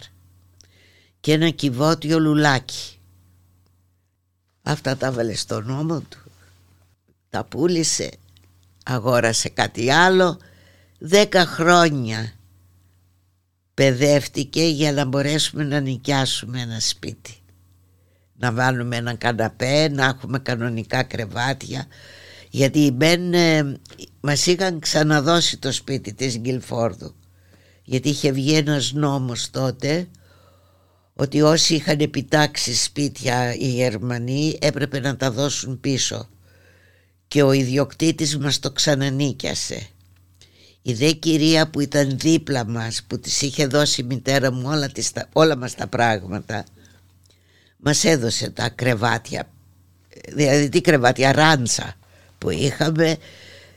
[1.19, 3.00] και ένα κυβότιο λουλάκι.
[4.62, 6.32] Αυτά τα βάλε στο νόμο του,
[7.30, 8.10] τα πούλησε,
[8.86, 10.39] αγόρασε κάτι άλλο,
[11.00, 12.34] δέκα χρόνια
[13.74, 17.36] παιδεύτηκε για να μπορέσουμε να νοικιάσουμε ένα σπίτι.
[18.36, 21.86] Να βάλουμε ένα καναπέ, να έχουμε κανονικά κρεβάτια,
[22.50, 23.80] γιατί οι Μπεν ε,
[24.21, 27.15] μας είχαν ξαναδώσει το σπίτι της Γκυλφόρδου
[27.91, 30.08] γιατί είχε βγει ένας νόμος τότε
[31.13, 36.30] ότι όσοι είχαν επιτάξει σπίτια οι Γερμανοί έπρεπε να τα δώσουν πίσω
[37.28, 39.88] και ο ιδιοκτήτης μας το ξανανίκιασε.
[40.82, 44.88] Η δε κυρία που ήταν δίπλα μας που της είχε δώσει η μητέρα μου όλα,
[44.88, 46.63] τις, όλα μας τα πράγματα
[47.78, 49.50] μας έδωσε τα κρεβάτια
[50.28, 51.93] δηλαδή τι κρεβάτια ράντσα
[52.38, 53.17] που είχαμε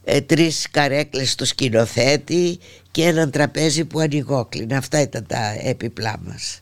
[0.05, 2.59] ε, τρεις καρέκλες στο σκηνοθέτη
[2.91, 4.77] και έναν τραπέζι που ανοιγόκλεινε.
[4.77, 6.61] Αυτά ήταν τα έπιπλά μας.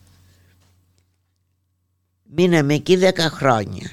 [2.35, 3.89] Μείναμε εκεί δέκα χρόνια.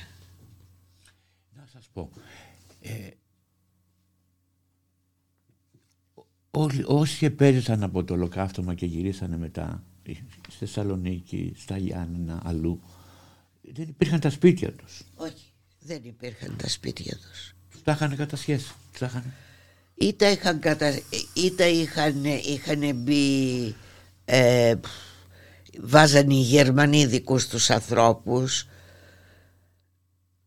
[1.57, 2.11] Να σας πω,
[2.81, 3.09] ε,
[6.51, 9.85] όλοι, όσοι επέζησαν από το ολοκαύτωμα και γυρίσανε μετά
[10.49, 12.81] στη Θεσσαλονίκη, στα Γιάννενα, αλλού,
[13.61, 15.03] δεν υπήρχαν τα σπίτια τους.
[15.15, 17.55] Όχι, δεν υπήρχαν τα σπίτια τους.
[17.85, 18.75] Τα είχαν κατασχέσει.
[18.99, 19.33] Τα είχαν...
[19.95, 21.01] Είτε είχαν, κατα...
[21.35, 23.75] είτε είχαν, είχαν μπει
[24.25, 24.75] ε,
[25.81, 28.69] βάζανε οι Γερμανοί δικούς τους ανθρώπους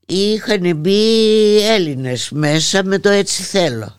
[0.06, 3.98] ή είχαν μπει Έλληνες μέσα με το έτσι θέλω.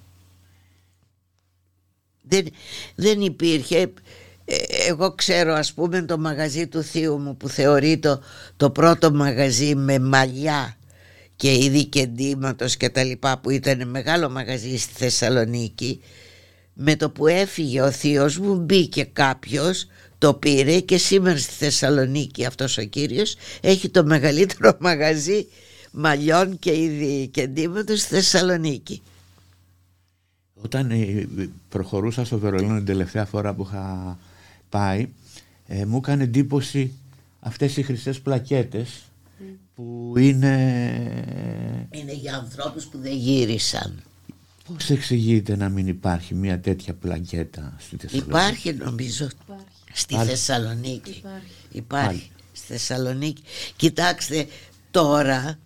[2.23, 2.47] Δεν,
[2.95, 3.93] δεν υπήρχε
[4.45, 4.57] ε,
[4.89, 8.19] εγώ ξέρω ας πούμε το μαγαζί του θείου μου που θεωρείται
[8.57, 10.77] το πρώτο μαγαζί με μαλλιά
[11.37, 12.09] και είδη και
[12.79, 16.01] και τα λοιπά που ήταν μεγάλο μαγαζί στη Θεσσαλονίκη
[16.75, 19.87] με το που έφυγε ο θείος μου μπήκε κάποιος
[20.19, 25.47] το πήρε και σήμερα στη Θεσσαλονίκη αυτός ο κύριος έχει το μεγαλύτερο μαγαζί
[25.93, 27.51] μαλλιών και είδη και
[27.87, 29.03] στη Θεσσαλονίκη
[30.55, 31.29] Όταν ε,
[31.69, 34.19] προχωρούσα στο Βερολίνο την τελευταία φορά που είχα
[34.69, 35.09] πάει
[35.67, 36.93] ε, μου έκανε εντύπωση
[37.41, 39.03] αυτές οι χρυσές πλακέτες
[39.75, 40.55] που είναι...
[41.91, 44.03] Είναι για ανθρώπους που δεν γύρισαν.
[44.65, 49.74] Πώς εξηγείται να μην υπάρχει μια τέτοια πλακέτα στη Θεσσαλονίκη; Υπάρχει νομίζω υπάρχει.
[49.95, 51.11] Στη Θεσσαλονίκη.
[51.11, 51.53] Υπάρχει.
[51.73, 52.31] υπάρχει.
[52.53, 53.43] Στη Θεσσαλονίκη.
[53.77, 54.47] Κοιτάξτε
[54.91, 55.59] τώρα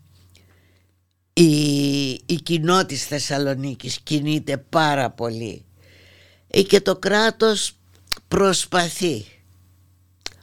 [1.33, 5.65] η, η κοινό της Θεσσαλονίκης κινείται πάρα πολύ
[6.49, 7.73] ε, και το κράτος
[8.29, 9.25] προσπαθεί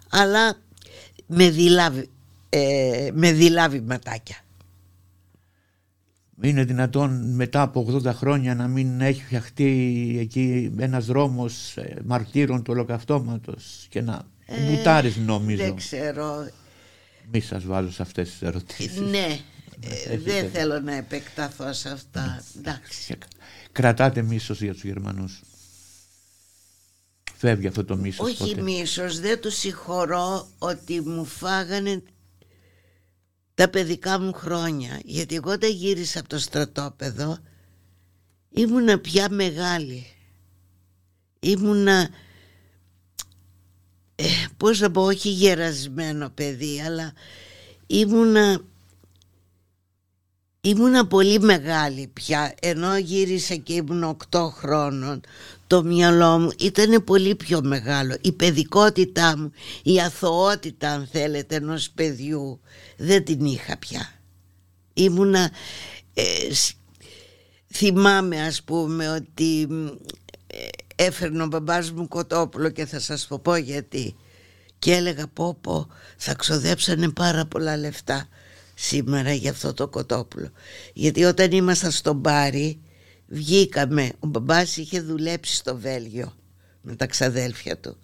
[0.09, 0.57] αλλά
[1.25, 1.93] με δειλά
[2.49, 4.44] ε, με δειλά βηματάκια.
[6.41, 12.63] Είναι δυνατόν μετά από 80 χρόνια να μην έχει φτιαχτεί εκεί ένας δρόμος ε, μαρτύρων
[12.63, 15.63] του ολοκαυτώματος και να ε, μπουτάρεις νομίζω.
[15.63, 16.49] Δεν ξέρω.
[17.31, 18.99] Μη σας βάζω σε αυτές τις ερωτήσεις.
[18.99, 19.39] Ναι,
[19.79, 22.43] ε, δεν θέλω να επεκταθώ σε αυτά.
[22.57, 23.17] Εντάξει.
[23.71, 25.41] Κρατάτε μίσος για τους Γερμανούς.
[27.37, 28.25] Φεύγει αυτό το μίσος.
[28.25, 28.61] Όχι ποτέ.
[28.61, 32.03] μίσος, δεν τους συγχωρώ ότι μου φάγανε
[33.55, 37.37] τα παιδικά μου χρόνια γιατί εγώ όταν γύρισα από το στρατόπεδο
[38.49, 40.05] ήμουνα πια μεγάλη.
[41.39, 42.09] Ήμουνα
[44.15, 44.23] ε,
[44.57, 47.13] πώς να πω όχι γερασμένο παιδί αλλά
[47.87, 48.61] ήμουνα
[50.61, 55.21] ήμουνα πολύ μεγάλη πια ενώ γύρισα και ήμουν 8 χρόνων
[55.67, 58.17] το μυαλό μου ήταν πολύ πιο μεγάλο.
[58.21, 59.51] Η παιδικότητά μου
[59.83, 62.59] η αθωότητα αν θέλετε ενός παιδιού
[62.97, 64.09] δεν την είχα πια.
[64.93, 65.51] Ήμουνα
[66.13, 66.23] ε,
[67.73, 69.67] θυμάμαι ας πούμε ότι
[70.47, 74.15] ε, έφερνε ο μπαμπάς μου κοτόπουλο και θα σας το πω γιατί.
[74.79, 75.87] Και έλεγα πω πω
[76.17, 78.27] θα ξοδέψανε πάρα πολλά λεφτά
[78.73, 80.49] σήμερα για αυτό το κοτόπουλο
[80.93, 82.79] γιατί όταν ήμασταν στον Πάρη
[83.27, 84.11] βγήκαμε.
[84.19, 86.35] Ο μπαμπάς είχε δουλέψει στο Βέλγιο
[86.81, 87.97] με τα ξαδέλφια του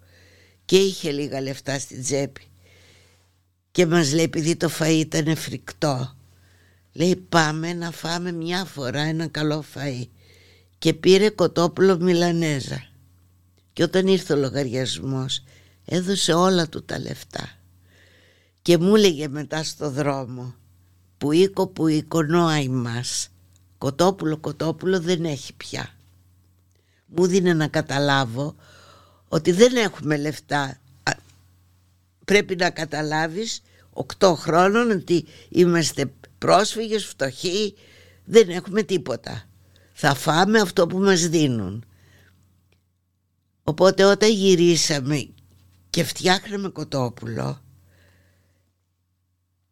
[0.64, 2.46] και είχε λίγα λεφτά στην τσέπη.
[3.70, 6.16] Και μας λέει επειδή το φαΐ ήταν φρικτό
[6.92, 10.06] λέει πάμε να φάμε μια φορά ένα καλό φαΐ
[10.78, 12.90] και πήρε κοτόπουλο μιλανέζα.
[13.72, 15.44] Και όταν ήρθε ο λογαριασμός
[15.84, 17.50] έδωσε όλα του τα λεφτά.
[18.62, 20.54] Και μου έλεγε μετά στο δρόμο
[21.18, 23.28] που οίκο που εικονόαει μας
[23.82, 25.94] κοτόπουλο κοτόπουλο δεν έχει πια.
[27.06, 28.54] Μου δίνει να καταλάβω
[29.28, 30.80] ότι δεν έχουμε λεφτά.
[32.24, 37.74] Πρέπει να καταλάβεις οκτώ χρόνων ότι είμαστε πρόσφυγες, φτωχοί
[38.24, 39.48] δεν έχουμε τίποτα.
[39.92, 41.84] Θα φάμε αυτό που μας δίνουν.
[43.62, 45.28] Οπότε όταν γυρίσαμε
[45.90, 47.62] και φτιάχναμε κοτόπουλο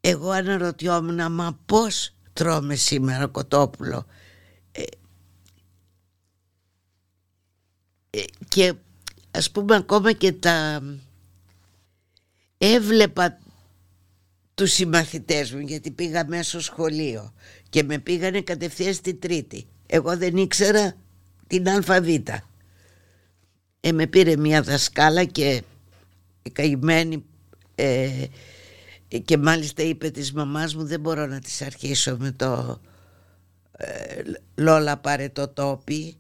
[0.01, 4.07] εγώ αναρωτιόμουν μα πως τρώμε σήμερα κοτόπουλο.
[4.73, 4.83] Ε,
[8.11, 8.75] ε, και
[9.31, 10.83] ας πούμε ακόμα και τα
[12.59, 13.39] έβλεπα
[14.55, 17.33] τους συμμαθητές μου γιατί πήγα μέσω σχολείο
[17.69, 19.67] και με πήγανε κατευθείαν στην τρίτη.
[19.87, 20.95] Εγώ δεν ήξερα
[21.47, 22.49] την αλφαβήτα
[23.81, 25.63] ε, με πήρε μια δασκάλα και
[26.43, 27.25] η καημένη
[27.75, 28.25] ε,
[29.19, 32.81] και μάλιστα είπε της μαμάς μου δεν μπορώ να της αρχίσω με το
[33.77, 34.23] ε,
[34.55, 36.17] Λόλα πάρε το τόπι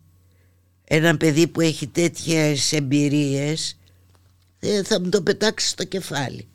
[0.84, 3.78] ένα παιδί που έχει τέτοιες εμπειρίες
[4.58, 6.48] ε, θα μου το πετάξεις στο κεφάλι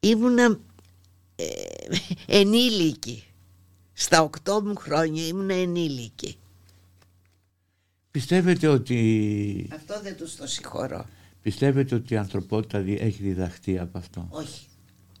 [0.00, 0.58] ήμουνα
[1.36, 1.44] ε,
[2.26, 3.24] ενήλικη
[3.92, 6.38] στα οκτώ μου χρόνια ήμουνα ενήλικη
[8.16, 9.68] Πιστεύετε ότι...
[9.72, 11.06] Αυτό δεν τους το συγχωρώ.
[11.42, 14.66] Πιστεύετε ότι η ανθρωπότητα έχει διδαχτεί από αυτό; Όχι.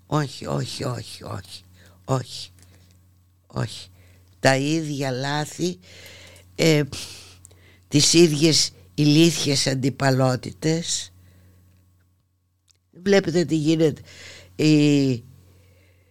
[0.06, 1.62] Όχι, όχι, όχι, όχι.
[2.04, 2.50] Όχι.
[3.46, 3.88] Όχι.
[4.40, 5.78] Τα ίδια λάθη,
[6.54, 6.82] ε,
[7.88, 11.12] τις ίδιες ηλίθιες αντιπαλότητες.
[13.02, 14.02] Βλέπετε τι γίνεται
[14.56, 15.24] η,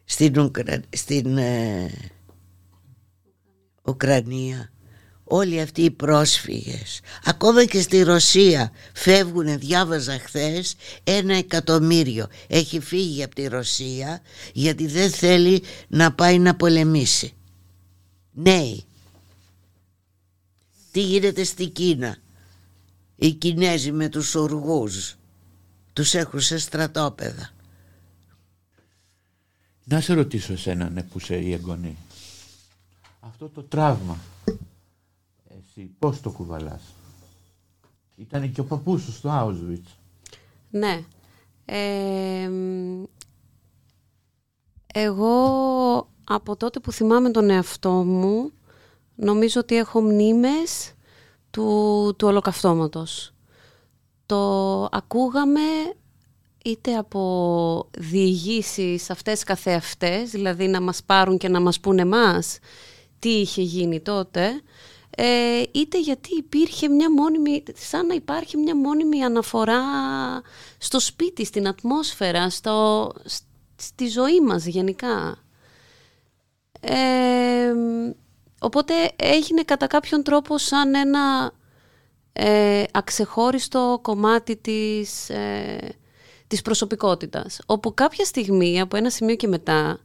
[0.06, 0.52] στην,
[0.90, 1.92] στην ε,
[3.84, 4.72] Ουκρανία
[5.28, 13.24] όλοι αυτοί οι πρόσφυγες ακόμα και στη Ρωσία φεύγουν διάβαζα χθες ένα εκατομμύριο έχει φύγει
[13.24, 14.22] από τη Ρωσία
[14.54, 17.34] γιατί δεν θέλει να πάει να πολεμήσει.
[18.32, 18.84] Νέοι.
[20.92, 22.18] Τι γίνεται στη Κίνα;
[23.16, 25.16] Οι Κινέζοι με τους οργούς
[25.94, 27.50] τους έχουν σε στρατόπεδα.
[29.84, 31.98] Να σε ρωτήσω εσένα ναι, που είσαι η εγγονή.
[33.20, 34.20] Αυτό το τραύμα
[35.78, 36.82] εσύ πώς το κουβαλάς;
[38.16, 39.92] Ήταν και ο παππούς σου στο Auschwitz.
[40.70, 41.04] Ναι.
[44.94, 48.52] εγώ από τότε που θυμάμαι τον εαυτό μου
[49.16, 50.94] νομίζω ότι έχω μνήμες
[51.52, 53.34] του, του ολοκαυτώματος.
[54.26, 55.62] Το ακούγαμε
[56.66, 62.60] είτε από διηγήσεις αυτές καθεαυτές, δηλαδή να μας πάρουν και να μας πούνε εμάς
[63.20, 64.62] τι είχε γίνει τότε,
[65.18, 69.82] ε, είτε γιατί υπήρχε μια μόνιμη, σαν να υπάρχει μια μόνιμη αναφορά
[70.78, 73.12] στο σπίτι, στην ατμόσφαιρα, στο,
[73.76, 75.38] στη ζωή μας γενικά.
[76.80, 77.74] Ε,
[78.60, 81.52] οπότε έγινε κατά κάποιον τρόπο σαν ένα
[82.34, 85.96] ε, αξεχώριστο κομμάτι της, ε,
[86.48, 87.60] της προσωπικότητας.
[87.66, 90.00] Όπου κάποια στιγμή, από ένα σημείο και μετά,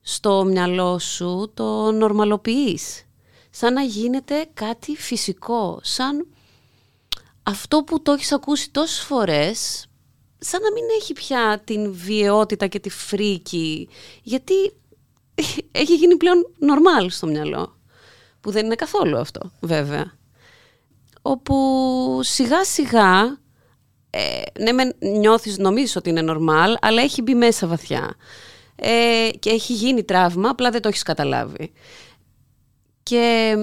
[0.00, 3.05] στο μυαλό σου το νορμαλοποιείς
[3.58, 6.26] σαν να γίνεται κάτι φυσικό, σαν
[7.42, 9.86] αυτό που το έχεις ακούσει τόσες φορές,
[10.38, 13.88] σαν να μην έχει πια την βιαιότητα και τη φρίκη,
[14.22, 14.54] γιατί
[15.82, 17.76] έχει γίνει πλέον νορμάλ στο μυαλό,
[18.40, 20.12] που δεν είναι καθόλου αυτό βέβαια.
[21.22, 21.54] Όπου
[22.22, 23.38] σιγά σιγά,
[24.10, 28.16] ε, ναι με νιώθεις, νομίζεις ότι είναι νορμάλ, αλλά έχει μπει μέσα βαθιά.
[28.76, 31.72] Ε, και έχει γίνει τραύμα, απλά δεν το έχεις καταλάβει.
[33.06, 33.56] Και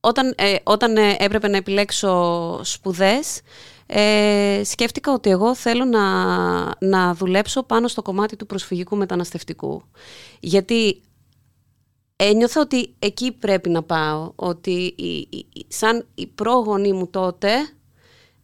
[0.00, 3.40] όταν, ε, όταν ε, έπρεπε να επιλέξω σπουδές,
[3.86, 6.04] ε, σκέφτηκα ότι εγώ θέλω να,
[6.86, 9.82] να δουλέψω πάνω στο κομμάτι του προσφυγικού μεταναστευτικού.
[10.40, 11.02] Γιατί
[12.16, 14.94] ένιωθα ότι εκεί πρέπει να πάω, ότι
[15.68, 17.50] σαν η πρόγονή μου τότε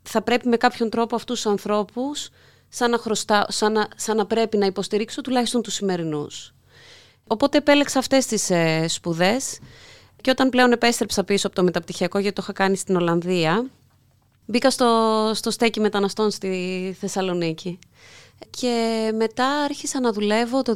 [0.03, 2.31] θα πρέπει με κάποιον τρόπο αυτούς τους ανθρώπους
[2.69, 6.55] σαν να, χρωστά, σαν να, σαν να πρέπει να υποστηρίξω τουλάχιστον τους σημερινούς.
[7.33, 9.59] Οπότε επέλεξα αυτές τις ε, σπουδές
[10.21, 13.71] και όταν πλέον επέστρεψα πίσω από το μεταπτυχιακό γιατί το είχα κάνει στην Ολλανδία
[14.47, 17.79] μπήκα στο, στο στέκι μεταναστών στη Θεσσαλονίκη.
[18.51, 20.75] Και μετά άρχισα να δουλεύω το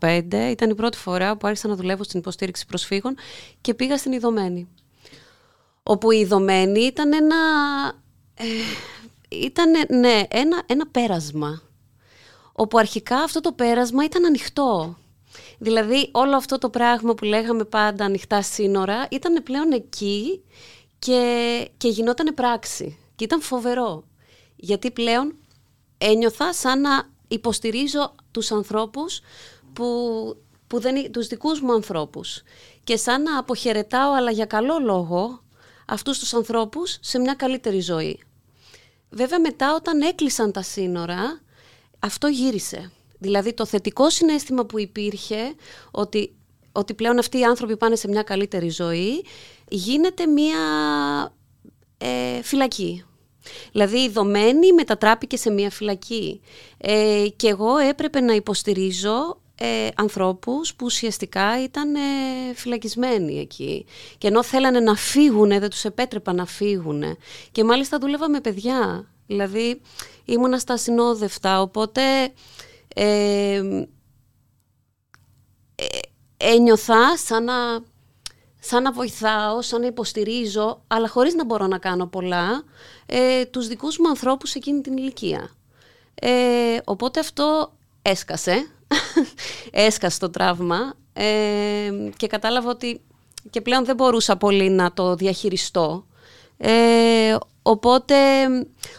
[0.00, 3.14] 2015, ήταν η πρώτη φορά που άρχισα να δουλεύω στην υποστήριξη προσφύγων
[3.60, 4.68] και πήγα στην Ιδωμένη.
[5.82, 7.36] Όπου η Ιδωμένη ήταν ένα,
[8.34, 8.44] ε,
[9.28, 11.62] ήταν, ναι, ένα, ένα πέρασμα.
[12.52, 14.96] Όπου αρχικά αυτό το πέρασμα ήταν ανοιχτό.
[15.58, 20.42] Δηλαδή όλο αυτό το πράγμα που λέγαμε πάντα ανοιχτά σύνορα ήταν πλέον εκεί
[20.98, 22.98] και, και γινόταν πράξη.
[23.16, 24.04] Και ήταν φοβερό.
[24.56, 25.34] Γιατί πλέον
[25.98, 29.20] ένιωθα σαν να υποστηρίζω τους ανθρώπους
[29.72, 29.86] που,
[30.66, 32.42] που δεν, τους δικούς μου ανθρώπους
[32.84, 35.42] και σαν να αποχαιρετάω αλλά για καλό λόγο
[35.86, 38.20] αυτούς τους ανθρώπους σε μια καλύτερη ζωή.
[39.10, 41.40] Βέβαια μετά όταν έκλεισαν τα σύνορα
[41.98, 42.90] αυτό γύρισε.
[43.18, 45.54] Δηλαδή το θετικό συνέστημα που υπήρχε
[45.90, 46.34] ότι,
[46.72, 49.24] ότι πλέον αυτοί οι άνθρωποι πάνε σε μια καλύτερη ζωή
[49.68, 50.58] γίνεται μια
[51.98, 53.04] ε, φυλακή.
[53.72, 56.40] Δηλαδή η δομένη μετατράπηκε σε μια φυλακή.
[56.78, 62.00] Ε, και εγώ έπρεπε να υποστηρίζω ε, ανθρώπους που ουσιαστικά ήταν ε,
[62.54, 63.86] φυλακισμένοι εκεί.
[64.18, 67.02] Και ενώ θέλανε να φύγουν δεν τους επέτρεπα να φύγουν
[67.52, 69.08] και μάλιστα δούλευα με παιδιά.
[69.26, 69.80] Δηλαδή
[70.24, 72.02] ήμουνα στα συνόδευτα οπότε
[72.98, 73.56] ε,
[75.74, 75.84] ε,
[76.36, 77.54] ένιωθα σαν να,
[78.60, 82.64] σαν να βοηθάω, σαν να υποστηρίζω αλλά χωρίς να μπορώ να κάνω πολλά
[83.06, 85.50] ε, τους δικούς μου ανθρώπους εκείνη την ηλικία.
[86.14, 87.72] Ε, οπότε αυτό
[88.02, 88.70] έσκασε.
[89.70, 90.94] Έσκασε το τραύμα.
[91.12, 93.00] Ε, και κατάλαβα ότι
[93.50, 96.06] και πλέον δεν μπορούσα πολύ να το διαχειριστώ.
[96.58, 98.14] Ε, οπότε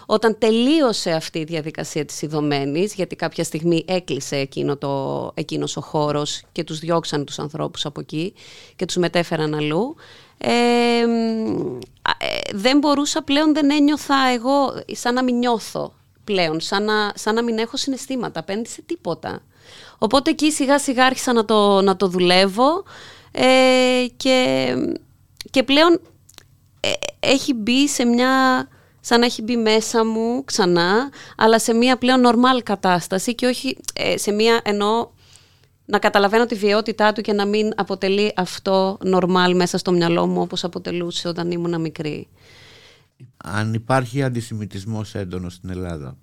[0.06, 5.82] όταν τελείωσε αυτή η διαδικασία της ειδωμένης, γιατί κάποια στιγμή έκλεισε εκείνο το, εκείνος ο
[5.82, 8.34] χώρος και τους διώξαν τους ανθρώπους από εκεί
[8.76, 9.96] και τους μετέφεραν αλλού,
[10.38, 10.50] ε,
[11.00, 11.06] ε,
[12.54, 15.94] δεν μπορούσα πλέον, δεν ένιωθα εγώ σαν να μην νιώθω
[16.24, 19.42] πλέον, σαν να, σαν να μην έχω συναισθήματα απέναντι σε τίποτα.
[19.98, 22.84] Οπότε εκεί σιγά σιγά άρχισα να το, να το δουλεύω
[23.32, 24.68] ε, και,
[25.52, 26.00] και πλέον ε,
[27.20, 28.68] έχει μπει σε μια
[29.00, 33.78] σαν να έχει μπει μέσα μου ξανά, αλλά σε μια πλέον νορμάλ κατάσταση και όχι
[33.94, 35.14] ε, σε μια ενώ
[35.86, 40.42] να καταλαβαίνω τη βιαιότητά του και να μην αποτελεί αυτό νορμάλ μέσα στο μυαλό μου
[40.42, 42.28] όπως αποτελούσε όταν ήμουν μικρή.
[43.38, 46.18] Αν υπάρχει αντισημιτισμός έντονος στην Ελλάδα;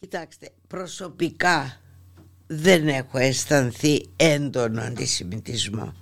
[0.00, 1.80] Κοιτάξτε, προσωπικά
[2.46, 5.94] δεν έχω αισθανθεί έντονο αντισημιτισμό.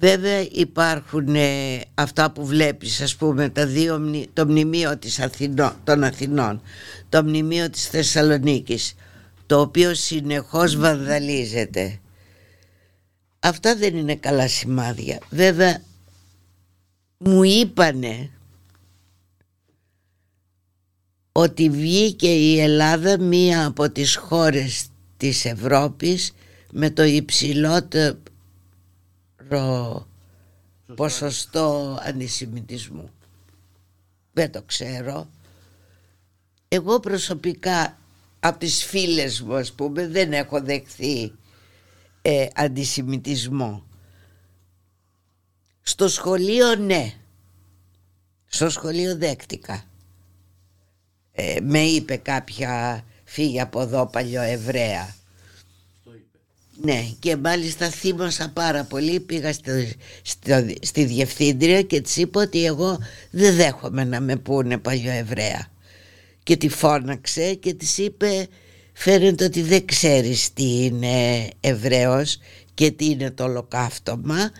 [0.00, 4.00] Βέβαια υπάρχουν ε, αυτά που βλέπεις ας πούμε τα δύο,
[4.32, 6.62] το μνημείο της Αθηνό, των Αθηνών
[7.08, 8.94] το μνημείο της Θεσσαλονίκης
[9.46, 11.98] το οποίο συνεχώς βανδαλίζεται.
[13.40, 15.18] Αυτά δεν είναι καλά σημάδια.
[15.30, 15.82] Βέβαια
[17.18, 18.30] μου είπανε
[21.32, 24.86] ότι βγήκε η Ελλάδα μία από τις χώρες
[25.16, 26.32] της Ευρώπης
[26.72, 28.18] με το υψηλότερο
[30.94, 33.10] ποσοστό αντισημιτισμού.
[34.32, 35.30] Δεν το ξέρω.
[36.68, 37.98] Εγώ προσωπικά
[38.40, 41.32] από τις φίλες μου ας πούμε δεν έχω δεχθεί
[42.22, 43.84] ε, αντισημιτισμό.
[45.80, 47.14] Στο σχολείο ναι.
[48.46, 49.84] Στο σχολείο δέχτηκα.
[51.32, 55.14] Ε, με είπε κάποια φύγει από εδώ παλιοεβραία.
[56.82, 59.52] Ναι και μάλιστα θύμωσα πάρα πολύ πήγα
[60.80, 62.98] στη διευθύντρια και της είπα ότι εγώ
[63.30, 65.70] δεν δέχομαι να με πούνε παλιοεβραία
[66.42, 68.48] και τη φώναξε και της είπε
[68.92, 72.38] φαίνεται ότι δεν ξέρεις τι είναι Εβραίος
[72.74, 74.50] και τι είναι το ολοκαύτωμα.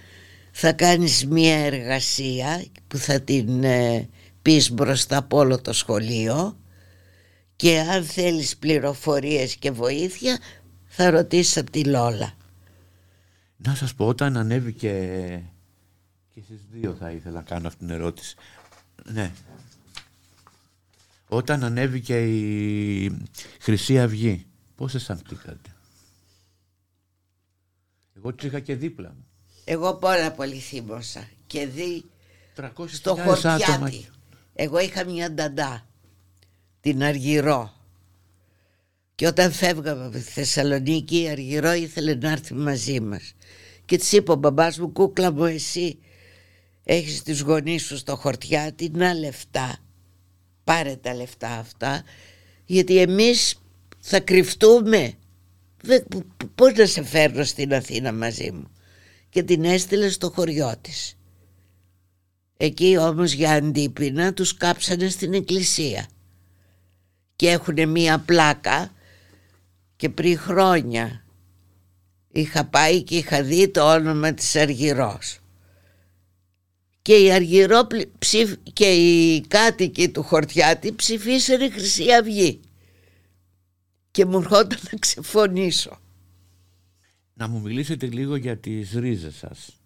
[0.52, 4.08] Θα κάνεις μια εργασία που θα την ε,
[4.42, 6.56] πεις μπροστά από όλο το σχολείο
[7.56, 10.38] και αν θέλεις πληροφορίες και βοήθεια
[10.93, 12.32] θα ρωτήσεις από τη Λόλα.
[13.57, 14.93] Να σας πω όταν ανέβηκε
[16.34, 18.36] και στις δύο θα ήθελα να κάνω αυτήν την ερώτηση.
[19.05, 19.32] Ναι.
[21.28, 23.26] Όταν ανέβηκε η
[23.61, 25.74] Χρυσή Αυγή, πώς αισθανθήκατε;
[28.16, 29.26] Εγώ τους είχα και δίπλα μου.
[29.64, 32.05] Εγώ πάρα πολύ θύμωσα και δει
[32.86, 34.09] στο χωριάτι.
[34.55, 35.86] Εγώ είχα μια νταντά
[36.80, 37.79] την Αργυρό
[39.20, 43.34] και όταν φεύγαμε από τη Θεσσαλονίκη η Αργυρό ήθελε να έρθει μαζί μας.
[43.84, 45.98] Και της είπε ο μπαμπάς μου κούκλα μου εσύ
[46.84, 49.78] έχεις τις γονείς σου στο χορτιάτι να λεφτά
[50.64, 52.02] πάρε τα λεφτά αυτά
[52.64, 53.60] γιατί εμείς
[53.98, 55.12] θα κρυφτούμε
[56.54, 58.70] πώς να σε φέρνω στην Αθήνα μαζί μου.
[59.28, 61.16] Και την έστειλε στο χωριό της.
[62.56, 66.06] Εκεί όμως για αντίπεινα τους κάψανε στην εκκλησία.
[67.36, 68.90] Και έχουν μία πλάκα
[70.01, 71.24] και πριν χρόνια
[72.32, 75.38] είχα πάει και είχα δει το όνομα της Αργυρός
[77.03, 77.86] και η Αργυρό
[78.72, 82.61] και οι κάτοικοι του Χορτιάτη ψηφίσανε Χρυσή Αυγή
[84.11, 85.98] και μου ερχόταν να ξεφωνήσω.
[87.34, 89.76] Να μου μιλήσετε λίγο για τις ρίζες σας,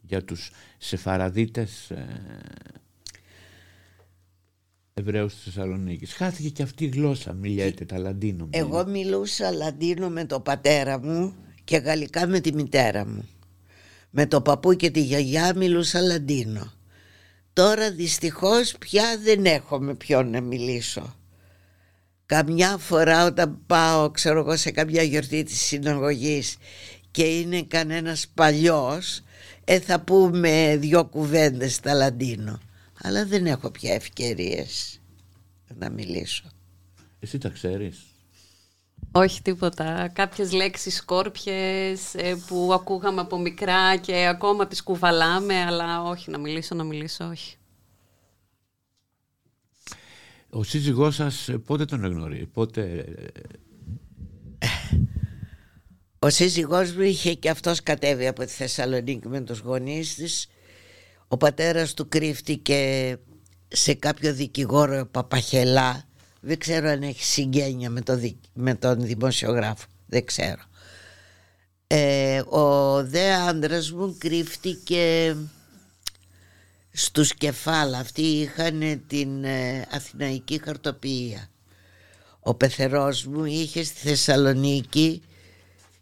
[0.00, 1.92] για τους σεφαραδίτες
[5.00, 6.12] ε, Εβραίους της Θεσσαλονίκης.
[6.12, 8.48] Χάθηκε και αυτή η γλώσσα, μιλιέται τα Λαντίνο.
[8.50, 11.34] Εγώ μιλούσα Λαντίνο με το πατέρα μου
[11.64, 13.28] και γαλλικά με τη μητέρα μου.
[14.10, 16.72] Με το παππού και τη γιαγιά μιλούσα Λαντίνο.
[17.52, 21.14] Τώρα δυστυχώς πια δεν έχω με ποιον να μιλήσω.
[22.26, 26.56] Καμιά φορά όταν πάω ξέρω εγώ σε καμιά γιορτή της συναγωγής
[27.10, 29.22] και είναι κανένας παλιός
[29.64, 32.60] ε, θα πούμε δυο κουβέντες στα Λαντίνο
[33.02, 35.00] αλλά δεν έχω πια ευκαιρίες
[35.74, 36.44] να μιλήσω
[37.20, 38.10] Εσύ τα ξέρεις
[39.12, 40.08] όχι τίποτα.
[40.12, 46.38] Κάποιες λέξεις σκόρπιες ε, που ακούγαμε από μικρά και ακόμα τις κουβαλάμε, αλλά όχι να
[46.38, 47.56] μιλήσω, να μιλήσω, όχι.
[50.50, 53.04] Ο σύζυγός σας ε, πότε τον εγνωρίζει, πότε...
[54.58, 54.68] Ε,
[56.18, 60.46] ο σύζυγός μου είχε και αυτός κατέβει από τη Θεσσαλονίκη με τους γονείς της.
[61.32, 63.16] Ο πατέρας του κρύφτηκε
[63.68, 66.04] σε κάποιο δικηγόρο Παπαχελά
[66.40, 68.20] δεν ξέρω αν έχει συγγένεια με, το,
[68.52, 69.86] με τον δημοσιογράφο.
[70.06, 70.62] Δεν ξέρω.
[71.86, 75.36] Ε, ο δε άντρας μου κρύφτηκε
[76.90, 77.98] στους κεφάλα.
[77.98, 81.50] Αυτοί είχαν την ε, αθηναϊκή χαρτοποιία.
[82.40, 85.22] Ο πεθερός μου είχε στη Θεσσαλονίκη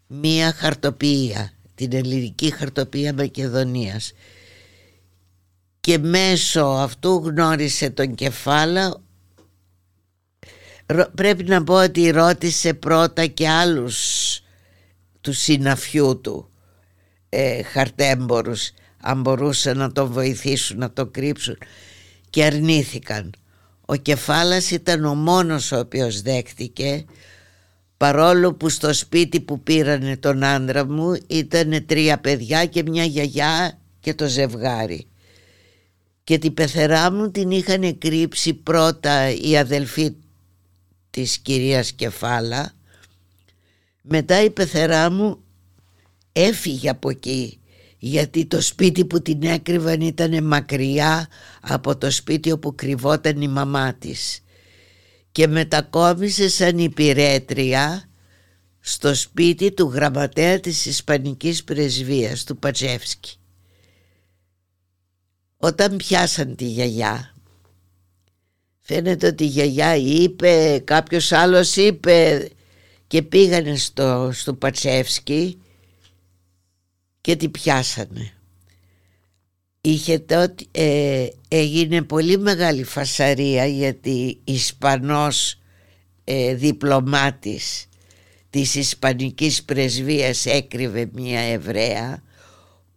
[0.06, 1.52] μία χαρτοποιία.
[1.74, 4.12] Την ελληνική χαρτοποιία Μακεδονίας.
[5.88, 9.00] Και μέσω αυτού γνώρισε τον κεφάλα
[11.14, 13.96] πρέπει να πω ότι ρώτησε πρώτα και άλλους
[15.20, 16.50] του συναφιού του
[17.28, 18.70] ε, χαρτέμπορους
[19.00, 21.58] αν μπορούσαν να τον βοηθήσουν να το κρύψουν
[22.30, 23.34] και αρνήθηκαν.
[23.86, 27.04] Ο Κεφάλας ήταν ο μόνος ο οποίος δέχτηκε
[27.96, 33.78] παρόλο που στο σπίτι που πήρανε τον άντρα μου ήταν τρία παιδιά και μια γιαγιά
[34.00, 35.07] και το ζευγάρι
[36.28, 40.14] και την πεθερά μου την είχαν κρύψει πρώτα οι αδελφοί
[41.10, 42.72] της κυρίας Κεφάλα
[44.02, 45.38] μετά η πεθερά μου
[46.32, 47.60] έφυγε από εκεί
[47.98, 51.28] γιατί το σπίτι που την έκρυβαν ήταν μακριά
[51.60, 54.40] από το σπίτι όπου κρυβόταν η μαμά της
[55.32, 58.08] και μετακόμισε σαν υπηρέτρια
[58.80, 63.38] στο σπίτι του γραμματέα της Ισπανικής Πρεσβείας του Πατζεύσκη.
[65.58, 67.32] Όταν πιάσαν τη γιαγιά
[68.90, 72.48] Φαίνεται ότι η γιαγιά είπε, κάποιος άλλος είπε
[73.06, 75.58] και πήγανε στο, στο Πατσεύσκι
[77.20, 78.32] και την πιάσανε.
[79.80, 85.60] Είχε τότε, ε, έγινε πολύ μεγάλη φασαρία γιατί Ισπανός
[86.24, 87.86] ε, διπλωμάτης
[88.50, 92.22] της Ισπανικής πρεσβείας έκρυβε μια Εβραία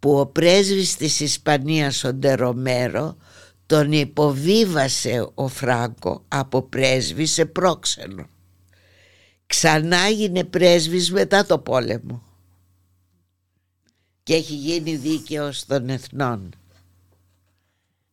[0.02, 3.16] που ο πρέσβης της Ισπανίας ο Ντερομέρο
[3.66, 8.26] τον υποβίβασε ο Φράγκο από πρέσβη σε πρόξενο.
[9.46, 12.22] Ξανά γίνε πρέσβης μετά το πόλεμο
[14.22, 16.50] και έχει γίνει δίκαιος των εθνών.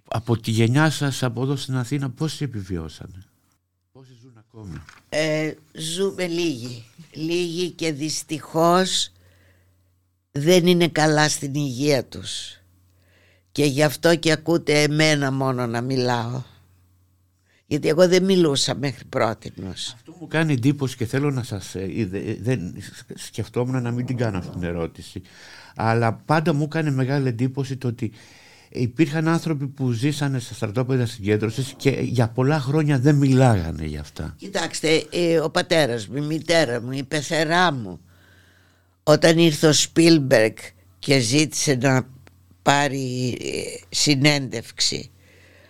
[0.05, 3.25] Από τη γενιά σας από εδώ στην Αθήνα πόσοι επιβιώσανε,
[3.91, 4.81] πόσοι ζουν ακόμη.
[5.09, 9.11] Ε, ζούμε λίγοι, λίγοι και δυστυχώς
[10.39, 12.59] δεν είναι καλά στην υγεία τους.
[13.51, 16.41] Και γι' αυτό και ακούτε εμένα μόνο να μιλάω.
[17.65, 22.07] Γιατί εγώ δεν μιλούσα μέχρι πρώτη Αυτό μου κάνει εντύπωση και θέλω να σας ε,
[22.41, 22.75] δεν
[23.15, 25.21] σκεφτόμουν να μην την κάνω αυτή την ερώτηση.
[25.75, 28.11] Αλλά πάντα μου έκανε μεγάλη εντύπωση το ότι
[28.69, 34.35] υπήρχαν άνθρωποι που ζήσανε στα στρατόπεδα συγκέντρωσης και για πολλά χρόνια δεν μιλάγανε για αυτά.
[34.37, 37.99] Κοιτάξτε, ε, ο πατέρας μου, η μητέρα μου, η πεθερά μου
[39.09, 40.55] όταν ήρθε ο Σπίλμπεργκ
[40.99, 42.07] και ζήτησε να
[42.61, 45.11] πάρει ε, συνέντευξη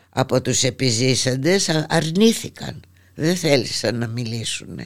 [0.10, 2.82] από τους επιζήσαντες αρνήθηκαν.
[3.16, 4.80] Δεν θέλησαν να μιλήσουν.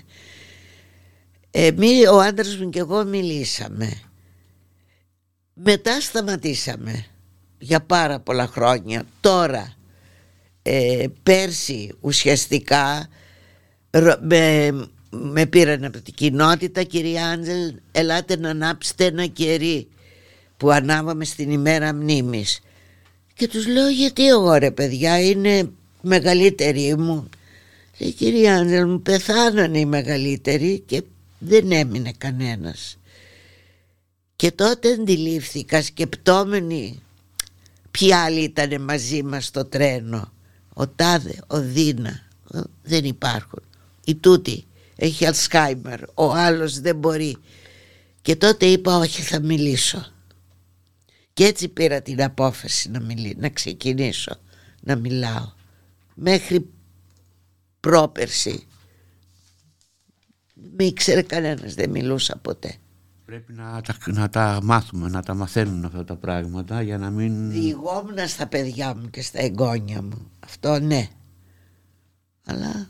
[1.52, 4.02] Εμείς, ο άντρας μου και εγώ μιλήσαμε.
[5.54, 7.06] Μετά σταματήσαμε
[7.60, 9.04] για πάρα πολλά χρόνια.
[9.22, 9.76] Τώρα
[10.62, 13.08] ε, πέρσι ουσιαστικά
[14.22, 14.72] με,
[15.16, 17.74] με πήραν από την κοινότητα κυρία Άντζελ.
[17.92, 19.88] Ελάτε να ανάψετε ένα κερί
[20.58, 22.60] που ανάβαμε στην ημέρα μνήμης.
[23.34, 25.70] Και τους λέω γιατί εγώ ρε παιδιά είναι
[26.02, 27.30] μεγαλύτερη μου
[27.98, 31.04] λέει κυρία Άντζελ μου πεθάνανε οι μεγαλύτεροι και
[31.40, 32.98] δεν έμεινε κανένας
[34.36, 37.02] και τότε αντιλήφθηκα σκεπτόμενοι
[37.92, 40.32] ποιοι άλλοι ήταν μαζί μας στο τρένο.
[40.74, 42.22] Ο Τάδε, ο Δίνα
[42.84, 43.62] δεν υπάρχουν.
[44.06, 44.66] Η Τούτη
[44.96, 47.38] έχει Αλσχάιμερ ο άλλος δεν μπορεί
[48.22, 50.06] και τότε είπα όχι θα μιλήσω
[51.34, 54.38] και έτσι πήρα την απόφαση να, μιλή, να ξεκινήσω
[54.84, 55.52] να μιλάω.
[56.16, 56.70] Μέχρι
[57.80, 58.68] πρόπερση
[60.54, 62.76] με ήξερε κανένας δεν μιλούσα ποτέ
[63.26, 67.52] Πρέπει να τα, να τα μάθουμε, να τα μαθαίνουν αυτά τα πράγματα για να μην...
[67.52, 70.32] Διηγόμουν στα παιδιά μου και στα εγγόνια μου.
[70.40, 71.08] Αυτό ναι.
[72.46, 72.88] Αλλά...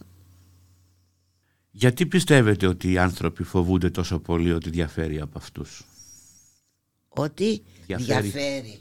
[1.76, 5.84] Γιατί πιστεύετε ότι οι άνθρωποι φοβούνται τόσο πολύ ότι διαφέρει από αυτούς;
[7.08, 8.80] Ότι διαφέρει.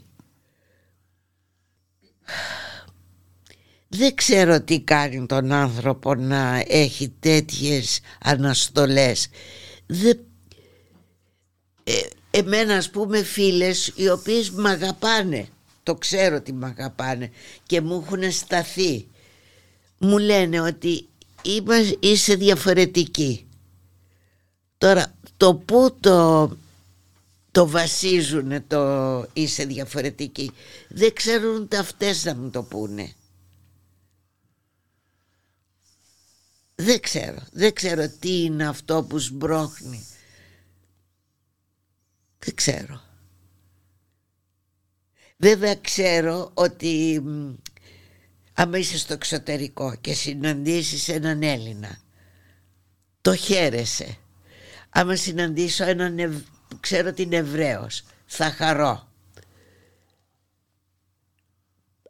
[3.87, 9.27] Δεν ξέρω τι κάνει τον άνθρωπο να έχει τέτοιες αναστολές.
[9.85, 10.19] Δεν
[11.83, 11.91] ε,
[12.31, 15.47] εμένα ας πούμε φίλες οι οποίες με αγαπάνε
[15.83, 17.31] το ξέρω ότι με αγαπάνε
[17.65, 19.07] και μου έχουν σταθεί
[19.97, 21.07] μου λένε ότι
[21.99, 23.47] είσαι διαφορετική.
[24.77, 26.57] Τώρα το που το
[27.51, 30.51] το βασίζουν το είσαι διαφορετική;
[30.89, 33.13] Δεν ξέρουν ούτε αυτές να μου το πούνε.
[36.75, 40.05] Δεν ξέρω δεν ξέρω τι είναι αυτό που σμπρώχνει.
[42.39, 43.01] Δεν ξέρω.
[45.37, 47.21] Βέβαια ξέρω ότι
[48.53, 51.97] άμα είσαι στο εξωτερικό και συναντήσεις έναν Έλληνα
[53.21, 54.17] το χαίρεσαι.
[54.89, 59.07] Άμα συναντήσω έναν που ξέρω ότι είναι Εβραίος θα χαρώ.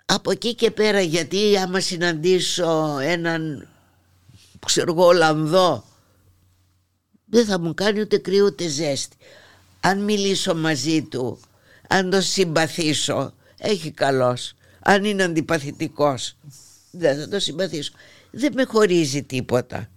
[0.05, 3.67] Από εκεί και πέρα γιατί άμα συναντήσω έναν
[4.65, 5.83] ξέρω εγώ Ολλανδό
[7.25, 9.17] δεν θα μου κάνει ούτε κρύο ούτε ζέστη
[9.79, 11.39] αν μιλήσω μαζί του
[11.87, 14.53] αν το συμπαθήσω έχει καλός
[14.83, 16.37] αν είναι αντιπαθητικός.
[16.91, 17.93] Δεν θα το συμπαθήσω.
[18.31, 19.89] Δεν με χωρίζει τίποτα.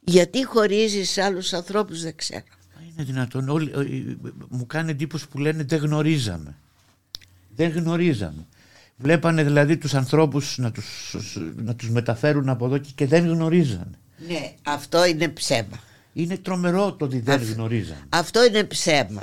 [0.00, 2.44] Γιατί χωρίζεις σε άλλους ανθρώπους δεν ξέρω.
[2.92, 3.70] Είναι δυνατόν όλοι,
[4.48, 6.56] μου κάνει εντύπωση που λένε δεν γνωρίζαμε
[7.56, 8.46] δεν γνωρίζαμε.
[8.96, 11.16] Βλέπανε δηλαδή τους ανθρώπους να τους,
[11.56, 13.98] να τους μεταφέρουν από εδώ και δεν γνωρίζανε.
[14.28, 15.80] Ναι αυτό είναι ψέμα.
[16.12, 18.06] Είναι τρομερό το ότι δεν γνωρίζαν.
[18.08, 19.22] Αυτό είναι ψέμα.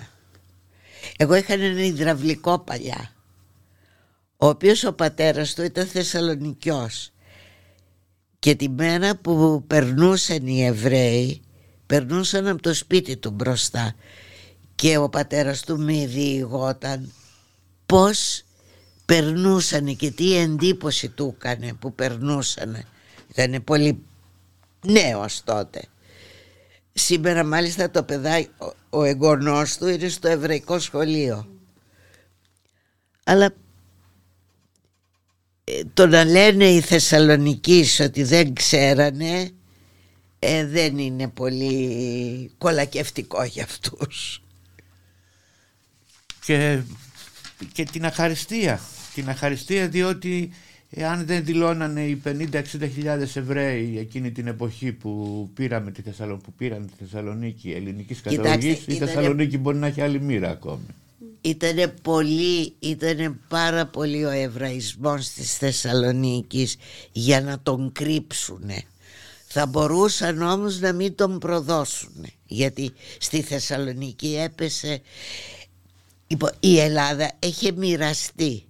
[1.18, 3.12] Εγώ είχα ένα υδραυλικό παλιά
[4.42, 7.12] ο οποίος ο πατέρας του ήταν Θεσσαλονικιός.
[8.40, 11.42] Και τη μέρα που περνούσαν οι Εβραίοι
[11.86, 13.96] περνούσαν από το σπίτι του μπροστά
[14.76, 17.12] και ο πατέρας του μη διηγόταν
[17.86, 18.44] πως
[19.06, 22.86] περνούσαν και τι εντύπωση του έκανε που περνούσαν.
[23.28, 24.04] Ήταν πολύ
[24.86, 25.82] νέος τότε.
[26.94, 28.50] Σήμερα μάλιστα το παιδάκι,
[28.90, 31.48] ο εγγονός του είναι στο εβραϊκό σχολείο.
[33.24, 33.54] Αλλά ε,
[35.93, 39.49] το να λένε οι Θεσσαλονικείς ότι δεν ξέρανε
[40.39, 44.41] ε, δεν είναι πολύ κολακευτικό για αυτούς.
[46.45, 46.80] Και,
[47.74, 48.82] και την αχαριστία.
[49.13, 50.51] Την αχαριστία διότι
[50.91, 52.61] Εάν δεν δηλώνανε οι 50-60
[52.93, 58.88] χιλιάδες Εβραίοι εκείνη την εποχή που, πήραμε τη Θεσσαλονίκη, που πήραν τη Θεσσαλονίκη ελληνικής καταγωγής,
[58.88, 60.86] η Θεσσαλονίκη μπορεί να έχει άλλη μοίρα ακόμη.
[61.42, 66.76] Ήτανε πολύ, ήτανε πάρα πολύ ο Εβραϊσμός της Θεσσαλονίκης
[67.12, 68.84] για να τον κρύψουνε.
[69.48, 75.02] Θα μπορούσαν όμως να μην τον προδώσουν γιατί στη Θεσσαλονίκη έπεσε
[76.60, 78.64] η Ελλάδα έχει μοιραστεί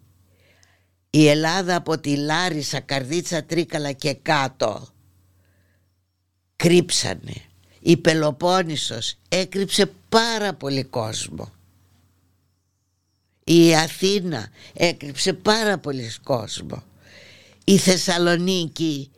[1.10, 4.88] η Ελλάδα από τη Λάρισα, Καρδίτσα, Τρίκαλα και κάτω
[6.56, 7.34] κρύψανε.
[7.80, 11.52] Η Πελοπόννησος έκρυψε πάρα πολύ κόσμο.
[13.52, 16.84] Η Αθήνα έκρυψε πάρα πολύς κόσμο.
[17.64, 19.12] Η Θεσσαλονίκη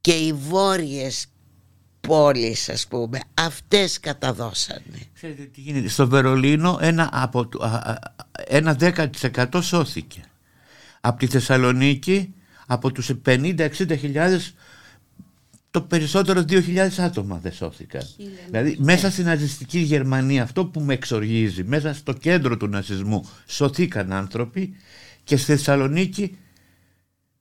[0.00, 1.26] και οι βόρειες
[2.00, 4.98] πόλεις ας πούμε αυτές καταδώσανε.
[5.14, 5.88] Ξέρετε τι γίνεται.
[5.88, 7.48] Στο Βερολίνο ένα, από,
[8.46, 10.24] ένα 10% σώθηκε
[11.00, 12.34] από τη Θεσσαλονίκη
[12.66, 13.68] από τους 50-60
[13.98, 14.54] χιλιάδες
[15.74, 18.02] το περισσότερο 2.000 άτομα δεν σώθηκαν.
[18.46, 24.12] Δηλαδή μέσα στην ναζιστική Γερμανία αυτό που με εξοργίζει μέσα στο κέντρο του ναζισμού σωθήκαν
[24.12, 24.74] άνθρωποι
[25.24, 26.38] και στη Θεσσαλονίκη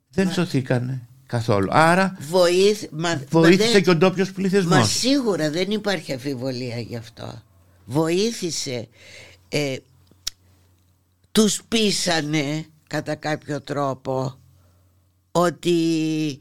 [0.09, 0.31] δεν μα...
[0.31, 1.67] σωθήκαν καθόλου.
[1.71, 2.83] Άρα Βοήθ...
[3.29, 4.77] βοήθησε και ο ντόπιος πληθυσμός.
[4.77, 7.41] Μα σίγουρα δεν υπάρχει αφιβολία γι' αυτό.
[7.85, 8.87] Βοήθησε.
[9.49, 9.77] Ε,
[11.31, 14.39] τους πείσανε κατά κάποιο τρόπο
[15.31, 16.39] ότι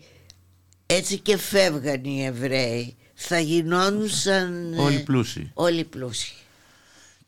[0.86, 5.50] έτσι και φεύγαν οι Εβραίοι θα γινόντουσαν όλοι πλούσιοι.
[5.54, 6.32] Όλοι πλούσιοι.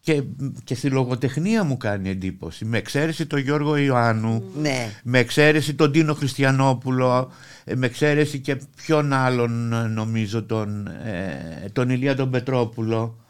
[0.01, 0.23] Και,
[0.65, 2.65] και στη λογοτεχνία μου κάνει εντύπωση.
[2.65, 4.91] Με εξαίρεση τον Γιώργο Ιωάννου, ναι.
[5.03, 7.33] με εξαίρεση τον Τίνο Χριστιανόπουλο,
[7.75, 9.53] με εξαίρεση και ποιον άλλον
[9.93, 13.25] νομίζω τον, ε, τον Ηλία τον Πετρόπουλο.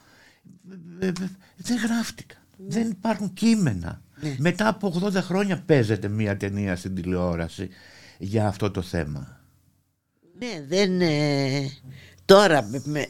[0.99, 1.13] Ε, ε,
[1.57, 2.35] δεν γράφτηκα.
[2.57, 2.75] Ναι.
[2.75, 4.01] Δεν υπάρχουν κείμενα.
[4.39, 7.69] Μετά από 80 χρόνια παίζεται μια ταινία στην τηλεόραση
[8.19, 9.44] για αυτό το θέμα.
[10.39, 11.01] Ναι, δεν...
[11.01, 11.71] Ε,
[12.25, 13.07] τώρα, με,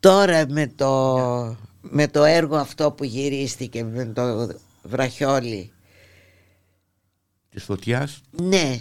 [0.00, 5.72] τώρα με το, με το έργο αυτό που γυρίστηκε με το βραχιόλι.
[7.50, 8.80] Της φωτιάς; Ναι.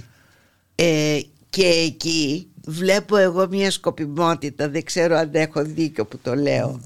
[0.75, 6.81] Ε, και εκεί βλέπω εγώ μια σκοπιμότητα δεν ξέρω αν έχω δίκιο που το λέω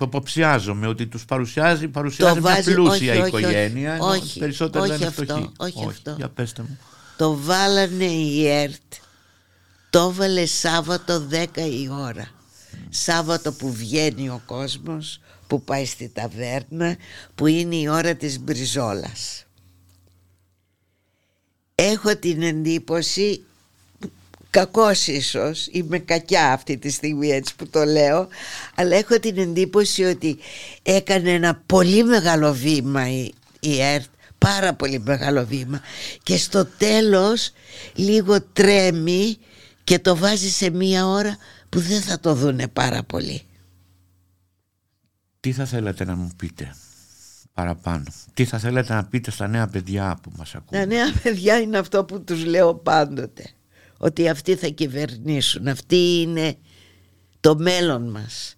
[0.00, 5.08] υποψιάζομαι ότι τους παρουσιάζει παρουσιάζει μια βάζει, πλούσια όχι, οικογένεια όχι, όχι, περισσότερο όχι, δεν
[5.08, 6.14] αυτό, όχι, αυτό.
[6.16, 6.78] Για πέστε μου.
[7.16, 8.92] το βάλανε η ΕΡΤ
[9.92, 12.28] το βάλε Σάββατο 10 η ώρα.
[12.88, 16.96] Σάββατο που βγαίνει ο κόσμος που πάει στη ταβέρνα
[17.34, 19.44] που είναι η ώρα της μπριζόλας.
[21.74, 23.44] Έχω την εντύπωση
[24.50, 28.28] κακός ίσως, είμαι κακιά αυτή τη στιγμή έτσι που το λέω
[28.74, 30.38] αλλά έχω την εντύπωση ότι
[30.82, 35.80] έκανε ένα πολύ μεγάλο βήμα η, η ΕΡΤ πάρα πολύ μεγάλο βήμα.
[36.22, 37.52] Και στο τέλος
[37.94, 39.38] λίγο τρέμει
[39.84, 41.36] και το βάζει σε μία ώρα
[41.68, 43.42] που δεν θα το δούνε πάρα πολύ.
[45.40, 46.74] Τι θα θέλατε να μου πείτε
[47.52, 48.04] παραπάνω;
[48.34, 51.78] Τι θα θέλατε να πείτε στα νέα παιδιά που μας ακούν Τα νέα παιδιά είναι
[51.78, 53.50] αυτό που τους λέω πάντοτε.
[53.96, 55.68] Ότι αυτοί θα κυβερνήσουν.
[55.68, 56.56] Αυτοί είναι
[57.40, 58.56] το μέλλον μας.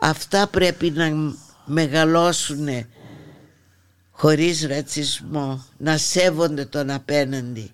[0.00, 2.68] Αυτά πρέπει να μεγαλώσουν
[4.10, 7.70] χωρίς ρατσισμό να σέβονται τον απέναντι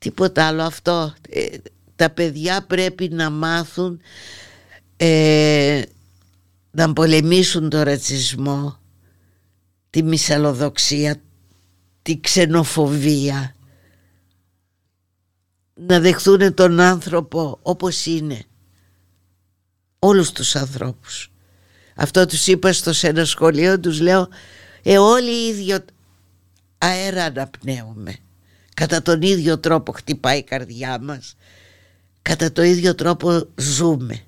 [0.00, 0.62] τίποτα άλλο.
[0.62, 1.46] Αυτό ε,
[1.96, 4.00] τα παιδιά πρέπει να μάθουν
[4.96, 5.82] ε,
[6.70, 8.78] να πολεμήσουν τον ρατσισμό
[9.90, 11.20] τη μυσαλλοδοξία
[12.02, 13.54] τη ξενοφοβία.
[15.74, 18.44] Να δεχθούν τον άνθρωπο όπως είναι.
[19.98, 21.32] Όλους τους ανθρώπους.
[21.94, 24.28] Αυτό τους είπα στο σε ένα σχολείο τους λέω
[24.82, 25.84] ε όλοι οι ίδιο
[26.78, 28.16] αέρα αναπνέουμε
[28.80, 31.36] κατά τον ίδιο τρόπο χτυπάει η καρδιά μας.
[32.22, 34.20] Κατά το ίδιο τρόπο ζούμε.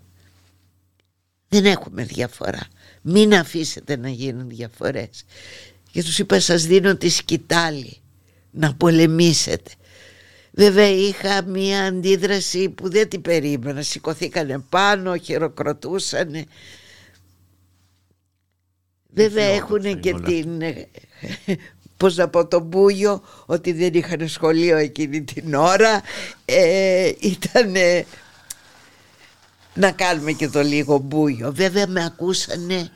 [1.48, 2.66] Δεν έχουμε διαφορά.
[3.02, 5.24] Μην αφήσετε να γίνουν διαφορές.
[5.90, 7.96] Και τους είπα σας δίνω τη σκητάλη
[8.50, 9.70] να πολεμήσετε
[10.50, 13.82] Βέβαια είχα μία αντίδραση που δεν την περίμενα.
[13.82, 16.44] Σηκωθήκανε πάνω, χειροκροτούσανε.
[19.08, 20.62] Βέβαια έχουν και την...
[21.92, 26.02] Ε, πώς να πω το μπούγιο ότι δεν είχαν σχολείο εκείνη την ώρα.
[26.44, 27.72] Ε, ήταν
[29.74, 31.52] να κάνουμε και το λίγο μπούγιο.
[31.52, 32.90] Βέβαια με ακούσανε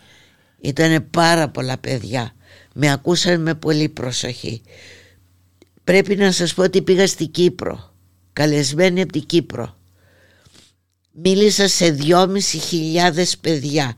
[0.60, 2.34] ήταν πάρα πολλά παιδιά.
[2.74, 4.62] Με ακούσανε με πολύ προσοχή.
[5.84, 7.94] Πρέπει να σας πω ότι πήγα στην Κύπρο,
[8.32, 9.76] καλεσμένη από την Κύπρο.
[11.12, 13.96] Μίλησα σε δυόμισι χιλιάδες παιδιά,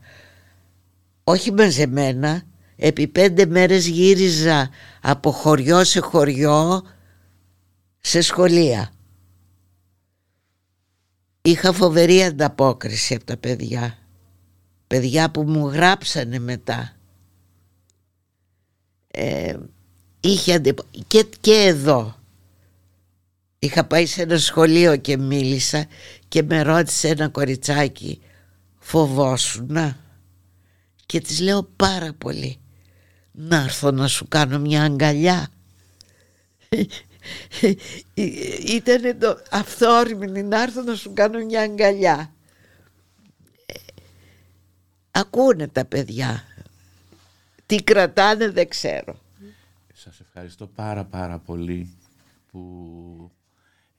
[1.23, 2.43] όχι μαζεμένα,
[2.81, 4.69] επί πέντε μέρες γύριζα
[5.01, 6.83] από χωριό σε χωριό
[7.99, 8.91] σε σχολεία.
[11.41, 13.97] Είχα φοβερή ανταπόκριση από τα παιδιά.
[14.87, 16.95] Παιδιά που μου γράψανε μετά.
[19.07, 19.57] Ε,
[20.19, 20.61] είχε
[21.07, 22.15] και, και εδώ
[23.59, 25.87] είχα πάει σε ένα σχολείο και μίλησα
[26.27, 28.21] και με ρώτησε ένα κοριτσάκι
[28.77, 29.97] φοβόσουνα;
[31.05, 32.59] Και της λέω πάρα πολύ
[33.41, 35.47] να έρθω να σου κάνω μια αγκαλιά.
[38.65, 42.33] Ήταν το αυθόρμηνη να έρθω να σου κάνω μια αγκαλιά.
[45.11, 46.43] Ακούνε τα παιδιά.
[47.65, 49.19] Τι κρατάνε δεν ξέρω.
[49.93, 51.93] Σας ευχαριστώ πάρα πάρα πολύ
[52.51, 53.31] που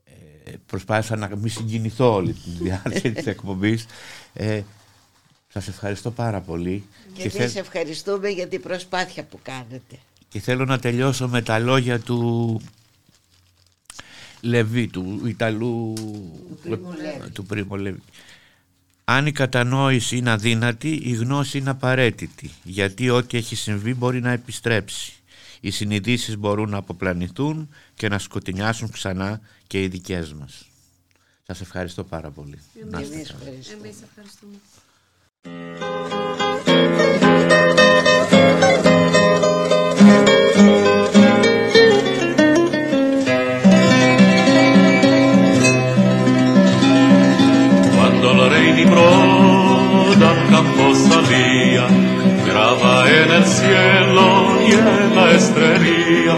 [0.04, 3.86] ε, προσπάθησα να μην συγκινηθώ όλη τη διάρκεια της εκπομπής.
[4.32, 4.62] Ε,
[5.52, 6.84] σας ευχαριστώ πάρα πολύ.
[7.12, 9.98] Και, και σε ευχαριστούμε για την προσπάθεια που κάνετε.
[10.28, 12.60] Και θέλω να τελειώσω με τα λόγια του
[14.40, 15.92] Λεβί, του Ιταλού
[17.32, 18.02] του Πρίμου Λεβί.
[19.04, 24.30] Αν η κατανόηση είναι αδύνατη, η γνώση είναι απαραίτητη, γιατί ό,τι έχει συμβεί μπορεί να
[24.30, 25.12] επιστρέψει
[25.60, 30.68] οι συνειδήσεις μπορούν να αποπλανηθούν και να σκοτεινιάσουν ξανά και οι δικές μας.
[31.46, 32.58] Σας ευχαριστώ πάρα πολύ.
[32.82, 34.56] Εμείς, Εμείς ευχαριστούμε.
[35.42, 35.56] Quando
[48.34, 51.86] la re di Broda caposta via,
[52.44, 54.58] grava e nel cielo
[55.14, 56.36] la estreria,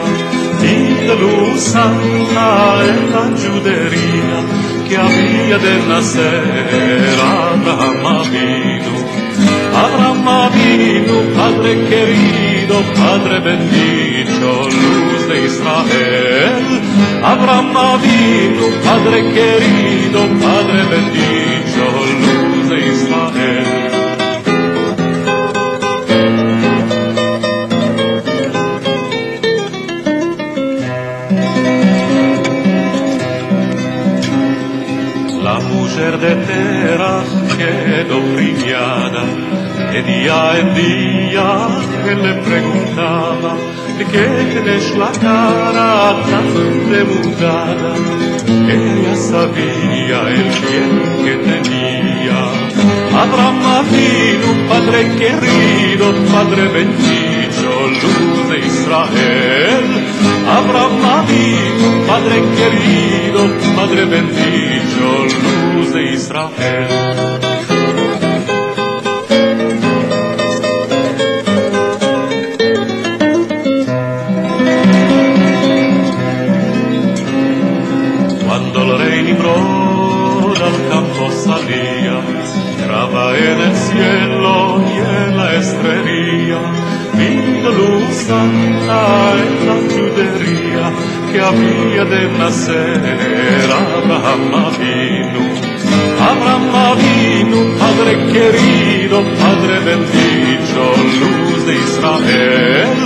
[0.60, 4.44] di la santa e la giuderia,
[4.86, 8.71] che a via della sera la mamma mia.
[9.84, 16.82] Abraham Avinu Padre querido Padre bendito luz de Israel.
[17.22, 21.84] Abraham vino, Padre querido, Padre bendito,
[22.22, 23.92] luz de Israel.
[35.42, 37.24] La mujer de Terah
[37.56, 39.24] quedó brillada,
[39.92, 41.68] de día en día
[42.08, 43.56] él le preguntaba,
[43.98, 46.48] ¿de qué tienes la cara tan
[46.90, 47.94] demudada?
[48.76, 50.92] Ella sabía el bien
[51.24, 52.40] que tenía.
[53.24, 57.70] Abraham vino, Padre querido, Padre bendito,
[58.02, 59.86] luz de Israel.
[60.58, 63.40] Abraham vino, Padre querido,
[63.76, 65.06] Padre bendito,
[65.74, 67.51] luz de Israel.
[88.32, 90.84] santa e la chiuderia
[91.30, 95.44] che había de nacer Abraham Avinu.
[96.30, 100.82] Abraham Avinu, Padre querido, Padre bendito,
[101.20, 102.96] luz de Israel.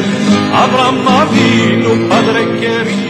[0.64, 3.05] Abraham Avinu, Padre querido.